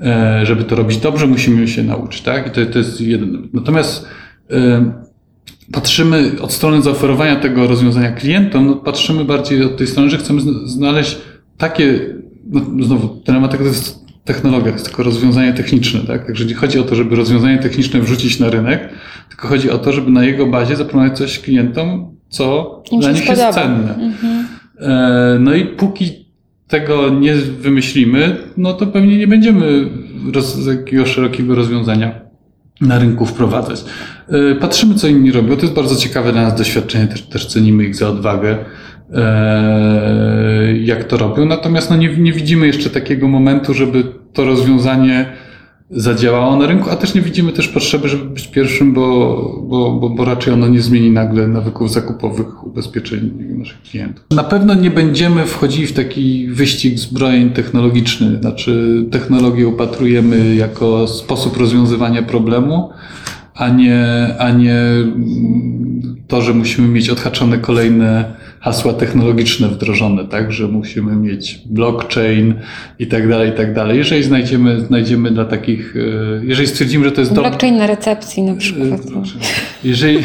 e, 0.00 0.46
żeby 0.46 0.64
to 0.64 0.76
robić 0.76 0.96
dobrze, 0.96 1.26
musimy 1.26 1.68
się 1.68 1.82
nauczyć, 1.82 2.22
tak? 2.22 2.46
I 2.46 2.50
to, 2.50 2.72
to 2.72 2.78
jest 2.78 3.00
jeden. 3.00 3.48
Natomiast 3.52 4.08
e, 4.50 4.92
patrzymy 5.72 6.32
od 6.40 6.52
strony 6.52 6.82
zaoferowania 6.82 7.36
tego 7.36 7.66
rozwiązania 7.66 8.12
klientom, 8.12 8.66
no 8.66 8.76
patrzymy 8.76 9.24
bardziej 9.24 9.64
od 9.64 9.76
tej 9.76 9.86
strony, 9.86 10.10
że 10.10 10.18
chcemy 10.18 10.40
zna- 10.40 10.66
znaleźć 10.66 11.18
takie, 11.58 12.16
no 12.50 12.84
znowu, 12.84 13.08
telematyka 13.08 13.62
to 13.62 13.68
jest 13.68 14.06
technologia, 14.24 14.64
to 14.66 14.72
jest 14.72 14.84
tylko 14.86 15.02
rozwiązanie 15.02 15.52
techniczne, 15.52 16.00
tak? 16.00 16.26
Także 16.26 16.44
nie 16.44 16.54
chodzi 16.54 16.78
o 16.78 16.82
to, 16.82 16.94
żeby 16.94 17.16
rozwiązanie 17.16 17.58
techniczne 17.58 18.00
wrzucić 18.00 18.38
na 18.40 18.50
rynek, 18.50 18.88
tylko 19.28 19.48
chodzi 19.48 19.70
o 19.70 19.78
to, 19.78 19.92
żeby 19.92 20.10
na 20.10 20.24
jego 20.24 20.46
bazie 20.46 20.76
zaproponować 20.76 21.18
coś 21.18 21.38
klientom, 21.40 22.16
co 22.28 22.82
Im 22.92 23.00
dla 23.00 23.10
nich 23.12 23.28
jest 23.28 23.42
spodoba. 23.42 23.62
cenne. 23.62 24.12
E, 24.80 25.38
No 25.40 25.54
i 25.54 25.64
póki 25.64 26.26
tego 26.68 27.08
nie 27.10 27.34
wymyślimy, 27.34 28.36
no 28.56 28.72
to 28.72 28.86
pewnie 28.86 29.18
nie 29.18 29.26
będziemy 29.26 29.88
roz, 30.34 30.66
jakiegoś 30.66 31.08
szerokiego 31.10 31.54
rozwiązania 31.54 32.12
na 32.80 32.98
rynku 32.98 33.26
wprowadzać. 33.26 33.84
E, 34.28 34.54
Patrzymy, 34.54 34.94
co 34.94 35.08
inni 35.08 35.32
robią. 35.32 35.56
To 35.56 35.62
jest 35.62 35.74
bardzo 35.74 35.96
ciekawe 35.96 36.32
dla 36.32 36.42
nas 36.42 36.58
doświadczenie, 36.58 37.06
też, 37.06 37.22
też 37.22 37.46
cenimy 37.46 37.84
ich 37.84 37.96
za 37.96 38.08
odwagę, 38.08 38.56
jak 40.82 41.04
to 41.04 41.16
robią. 41.16 41.44
Natomiast 41.44 41.90
no, 41.90 41.96
nie, 41.96 42.16
nie 42.16 42.32
widzimy 42.32 42.66
jeszcze 42.66 42.90
takiego 42.90 43.28
momentu, 43.28 43.74
żeby 43.74 44.04
to 44.32 44.44
rozwiązanie 44.44 45.26
zadziałało 45.90 46.56
na 46.56 46.66
rynku, 46.66 46.90
a 46.90 46.96
też 46.96 47.14
nie 47.14 47.20
widzimy 47.20 47.52
też 47.52 47.68
potrzeby, 47.68 48.08
żeby 48.08 48.24
być 48.24 48.46
pierwszym, 48.46 48.92
bo, 48.92 49.02
bo, 49.68 49.90
bo, 49.90 50.10
bo 50.10 50.24
raczej 50.24 50.54
ono 50.54 50.68
nie 50.68 50.80
zmieni 50.80 51.10
nagle 51.10 51.48
nawyków 51.48 51.92
zakupowych 51.92 52.66
ubezpieczeń 52.66 53.30
naszych 53.58 53.82
klientów. 53.82 54.24
Na 54.30 54.44
pewno 54.44 54.74
nie 54.74 54.90
będziemy 54.90 55.44
wchodzili 55.44 55.86
w 55.86 55.92
taki 55.92 56.48
wyścig 56.48 56.98
zbrojeń 56.98 57.50
technologiczny, 57.50 58.38
znaczy 58.40 59.04
technologię 59.10 59.68
upatrujemy 59.68 60.54
jako 60.54 61.08
sposób 61.08 61.56
rozwiązywania 61.56 62.22
problemu, 62.22 62.90
a 63.54 63.68
nie, 63.68 64.04
a 64.38 64.50
nie 64.50 64.82
to, 66.28 66.42
że 66.42 66.54
musimy 66.54 66.88
mieć 66.88 67.10
odhaczone 67.10 67.58
kolejne 67.58 68.34
hasła 68.60 68.92
technologiczne 68.92 69.68
wdrożone, 69.68 70.24
tak, 70.24 70.52
że 70.52 70.68
musimy 70.68 71.16
mieć 71.16 71.60
blockchain 71.66 72.54
i 72.98 73.06
tak 73.06 73.28
dalej, 73.28 73.50
i 73.50 73.52
tak 73.52 73.74
dalej. 73.74 73.98
Jeżeli 73.98 74.22
znajdziemy, 74.22 74.80
znajdziemy 74.80 75.30
dla 75.30 75.44
takich, 75.44 75.96
e, 75.96 76.44
jeżeli 76.44 76.68
stwierdzimy, 76.68 77.04
że 77.04 77.12
to 77.12 77.20
jest 77.20 77.32
dobre, 77.32 77.50
Blockchain 77.50 77.76
na 77.76 77.86
recepcji 77.86 78.42
na 78.42 78.54
przykład. 78.54 79.10
no. 79.10 79.22
jeżeli 79.84 80.18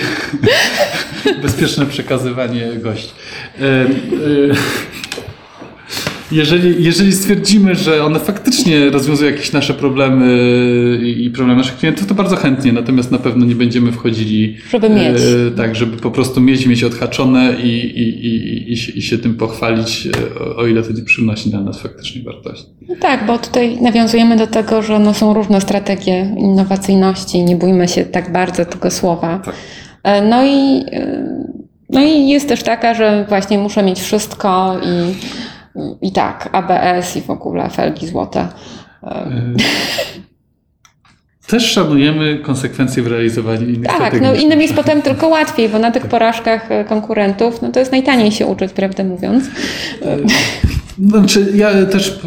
bezpieczne 1.43 1.85
przekazywanie 1.85 2.67
gości. 2.83 3.11
Jeżeli, 6.31 6.83
jeżeli 6.83 7.13
stwierdzimy, 7.13 7.75
że 7.75 8.05
one 8.05 8.19
faktycznie 8.19 8.89
rozwiązują 8.89 9.31
jakieś 9.31 9.51
nasze 9.51 9.73
problemy 9.73 10.27
i 11.17 11.29
problemy 11.29 11.57
naszych 11.57 11.77
klientów, 11.77 12.07
to 12.07 12.13
bardzo 12.15 12.35
chętnie, 12.35 12.73
natomiast 12.73 13.11
na 13.11 13.17
pewno 13.17 13.45
nie 13.45 13.55
będziemy 13.55 13.91
wchodzili 13.91 14.57
Żeby 14.69 14.89
mieć. 14.89 15.17
e, 15.47 15.51
tak, 15.57 15.75
żeby 15.75 15.97
po 15.97 16.11
prostu 16.11 16.41
mieć, 16.41 16.65
mieć 16.65 16.83
odhaczone 16.83 17.53
i, 17.63 17.67
i, 17.67 18.25
i, 18.25 18.71
i, 18.71 18.77
się, 18.77 18.91
i 18.91 19.01
się 19.01 19.17
tym 19.17 19.35
pochwalić, 19.35 20.07
e, 20.07 20.39
o, 20.45 20.55
o 20.55 20.67
ile 20.67 20.83
to 20.83 20.91
nie 20.93 21.03
przynosi 21.03 21.49
dla 21.49 21.61
nas 21.61 21.79
faktycznie 21.81 22.21
wartości. 22.23 22.67
No 22.89 22.95
tak, 22.99 23.25
bo 23.25 23.37
tutaj 23.37 23.81
nawiązujemy 23.81 24.37
do 24.37 24.47
tego, 24.47 24.81
że 24.81 24.99
no 24.99 25.13
są 25.13 25.33
różne 25.33 25.61
strategie 25.61 26.35
innowacyjności, 26.39 27.43
nie 27.43 27.55
bójmy 27.55 27.87
się 27.87 28.05
tak 28.05 28.31
bardzo 28.31 28.65
tego 28.65 28.91
słowa. 28.91 29.41
Tak. 29.45 29.55
E, 30.03 30.21
No 30.21 30.45
i, 30.45 30.83
no 31.89 32.01
i 32.03 32.29
jest 32.29 32.47
też 32.47 32.63
taka, 32.63 32.93
że 32.93 33.25
właśnie 33.29 33.57
muszę 33.57 33.83
mieć 33.83 33.99
wszystko 33.99 34.77
i, 34.83 35.13
i 36.01 36.11
tak, 36.11 36.49
ABS 36.51 37.15
i 37.17 37.21
w 37.21 37.29
ogóle 37.29 37.69
felgi 37.69 38.07
złote. 38.07 38.47
E, 39.03 39.31
Też 41.47 41.71
szanujemy 41.71 42.39
konsekwencje 42.39 43.03
w 43.03 43.07
realizowaniu 43.07 43.67
innych 43.67 43.87
Tak, 43.87 43.95
strategii. 43.95 44.27
no 44.27 44.33
innym 44.35 44.61
jest 44.61 44.73
potem 44.73 45.01
tylko 45.01 45.27
łatwiej, 45.27 45.69
bo 45.69 45.79
na 45.79 45.91
tych 45.91 46.05
porażkach 46.07 46.71
e, 46.71 46.85
konkurentów, 46.85 47.61
no 47.61 47.71
to 47.71 47.79
jest 47.79 47.91
najtaniej 47.91 48.31
się 48.31 48.45
uczyć, 48.45 48.73
prawdę 48.73 49.03
mówiąc. 49.03 49.43
Znaczy, 51.07 51.51
ja 51.55 51.85
też 51.85 52.19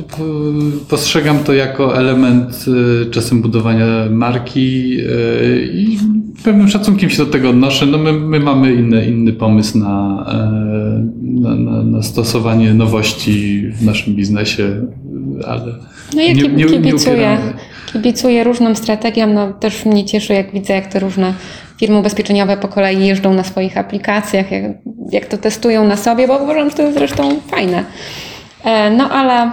postrzegam 0.89 1.39
to 1.39 1.55
jako 1.55 1.99
element 1.99 2.65
y, 3.07 3.11
czasem 3.11 3.43
budowania 3.43 3.87
marki 4.11 4.97
y, 5.01 5.69
i 5.73 5.99
pewnym 6.45 6.69
szacunkiem 6.69 7.11
się 7.11 7.25
do 7.25 7.31
tego 7.31 7.51
odnoszę. 7.51 7.87
No 7.87 7.99
my, 7.99 8.13
my 8.13 8.41
mamy 8.41 8.75
inny, 8.75 9.07
inny 9.07 9.33
pomysł 9.33 9.79
na, 9.79 10.27
e, 10.29 11.07
na, 11.23 11.55
na, 11.55 11.83
na 11.83 12.03
stosowanie 12.03 12.75
nowości 12.75 13.69
w 13.69 13.85
naszym 13.85 14.15
biznesie, 14.15 14.87
ale 15.47 15.75
No 16.15 16.23
ja 16.23 16.33
nie, 16.33 16.43
nie, 16.43 16.65
kibicuję. 16.65 17.39
Kibicuję 17.93 18.45
różnym 18.45 18.77
strategiom. 18.77 19.35
No, 19.35 19.53
też 19.53 19.85
mnie 19.85 20.05
cieszy, 20.05 20.33
jak 20.33 20.53
widzę, 20.53 20.75
jak 20.75 20.87
te 20.87 20.99
różne 20.99 21.35
firmy 21.81 21.99
ubezpieczeniowe 21.99 22.57
po 22.57 22.69
kolei 22.69 23.07
jeżdżą 23.07 23.35
na 23.35 23.45
swoich 23.45 23.79
aplikacjach. 23.79 24.53
Jak 24.53 24.63
jak 25.13 25.27
to 25.27 25.39
testują 25.39 25.89
na 25.89 25.97
sobie, 25.97 26.29
bo 26.29 26.39
uważam, 26.39 26.71
że 26.71 26.77
to 26.77 26.83
jest 26.83 26.99
zresztą 26.99 27.41
fajne. 27.41 27.85
E, 28.65 28.91
No 28.91 29.11
ale, 29.11 29.51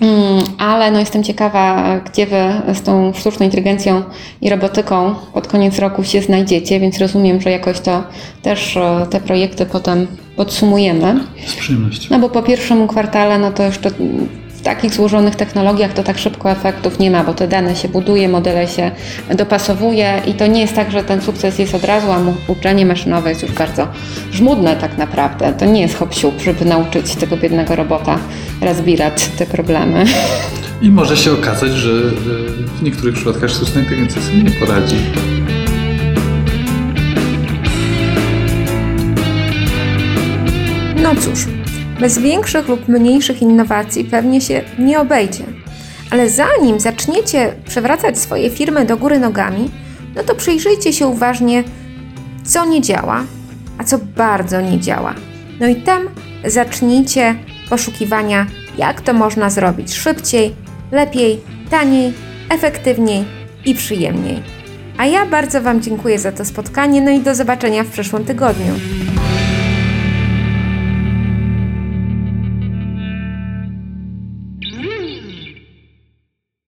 mm, 0.00 0.44
ale 0.58 0.90
no 0.90 0.98
jestem 0.98 1.22
ciekawa, 1.24 1.98
gdzie 2.00 2.26
wy 2.26 2.74
z 2.74 2.82
tą 2.82 3.12
sztuczną 3.14 3.46
inteligencją 3.46 4.02
i 4.40 4.50
robotyką 4.50 5.14
pod 5.34 5.48
koniec 5.48 5.78
roku 5.78 6.04
się 6.04 6.22
znajdziecie, 6.22 6.80
więc 6.80 6.98
rozumiem, 6.98 7.40
że 7.40 7.50
jakoś 7.50 7.80
to 7.80 8.02
też 8.42 8.76
e, 8.76 9.06
te 9.10 9.20
projekty 9.20 9.66
potem 9.66 10.06
podsumujemy. 10.36 11.20
Z 11.46 11.54
przyjemnością. 11.54 12.08
No 12.10 12.18
bo 12.18 12.28
po 12.28 12.42
pierwszym 12.42 12.88
kwartale, 12.88 13.38
no 13.38 13.50
to 13.52 13.62
jeszcze 13.62 13.90
w 14.60 14.62
takich 14.62 14.94
złożonych 14.94 15.36
technologiach 15.36 15.92
to 15.92 16.02
tak 16.02 16.18
szybko 16.18 16.50
efektów 16.50 16.98
nie 16.98 17.10
ma, 17.10 17.24
bo 17.24 17.34
te 17.34 17.48
dane 17.48 17.76
się 17.76 17.88
buduje, 17.88 18.28
modele 18.28 18.68
się 18.68 18.90
dopasowuje 19.34 20.22
i 20.26 20.34
to 20.34 20.46
nie 20.46 20.60
jest 20.60 20.74
tak, 20.74 20.90
że 20.90 21.04
ten 21.04 21.22
sukces 21.22 21.58
jest 21.58 21.74
od 21.74 21.84
razu, 21.84 22.06
a 22.12 22.18
uczenie 22.46 22.86
maszynowe 22.86 23.28
jest 23.30 23.42
już 23.42 23.52
bardzo 23.52 23.88
żmudne 24.32 24.76
tak 24.76 24.98
naprawdę. 24.98 25.52
To 25.52 25.64
nie 25.64 25.80
jest 25.80 25.96
hop 25.96 26.14
żeby 26.44 26.64
nauczyć 26.64 27.16
tego 27.16 27.36
biednego 27.36 27.76
robota 27.76 28.18
rozbierać 28.60 29.28
te 29.28 29.46
problemy. 29.46 30.04
I 30.82 30.90
może 30.90 31.16
się 31.16 31.32
okazać, 31.32 31.72
że 31.72 31.90
e, 31.90 32.02
w 32.78 32.82
niektórych 32.82 33.14
przypadkach 33.14 33.50
sztuczna 33.50 33.80
inteligencja 33.80 34.22
sobie 34.22 34.42
nie 34.42 34.50
poradzi. 34.50 34.96
No 41.02 41.14
cóż, 41.20 41.59
bez 42.00 42.18
większych 42.18 42.68
lub 42.68 42.88
mniejszych 42.88 43.42
innowacji 43.42 44.04
pewnie 44.04 44.40
się 44.40 44.62
nie 44.78 45.00
obejdzie. 45.00 45.44
Ale 46.10 46.30
zanim 46.30 46.80
zaczniecie 46.80 47.54
przewracać 47.68 48.18
swoje 48.18 48.50
firmy 48.50 48.84
do 48.84 48.96
góry 48.96 49.18
nogami, 49.18 49.70
no 50.14 50.22
to 50.22 50.34
przyjrzyjcie 50.34 50.92
się 50.92 51.06
uważnie, 51.06 51.64
co 52.44 52.66
nie 52.66 52.80
działa, 52.80 53.24
a 53.78 53.84
co 53.84 53.98
bardzo 53.98 54.60
nie 54.60 54.80
działa. 54.80 55.14
No 55.60 55.68
i 55.68 55.76
tam 55.76 56.02
zacznijcie 56.44 57.34
poszukiwania, 57.70 58.46
jak 58.78 59.00
to 59.00 59.12
można 59.12 59.50
zrobić 59.50 59.94
szybciej, 59.94 60.54
lepiej, 60.92 61.40
taniej, 61.70 62.12
efektywniej 62.48 63.24
i 63.64 63.74
przyjemniej. 63.74 64.42
A 64.98 65.06
ja 65.06 65.26
bardzo 65.26 65.62
Wam 65.62 65.82
dziękuję 65.82 66.18
za 66.18 66.32
to 66.32 66.44
spotkanie, 66.44 67.00
no 67.00 67.10
i 67.10 67.20
do 67.20 67.34
zobaczenia 67.34 67.84
w 67.84 67.88
przyszłym 67.88 68.24
tygodniu. 68.24 68.74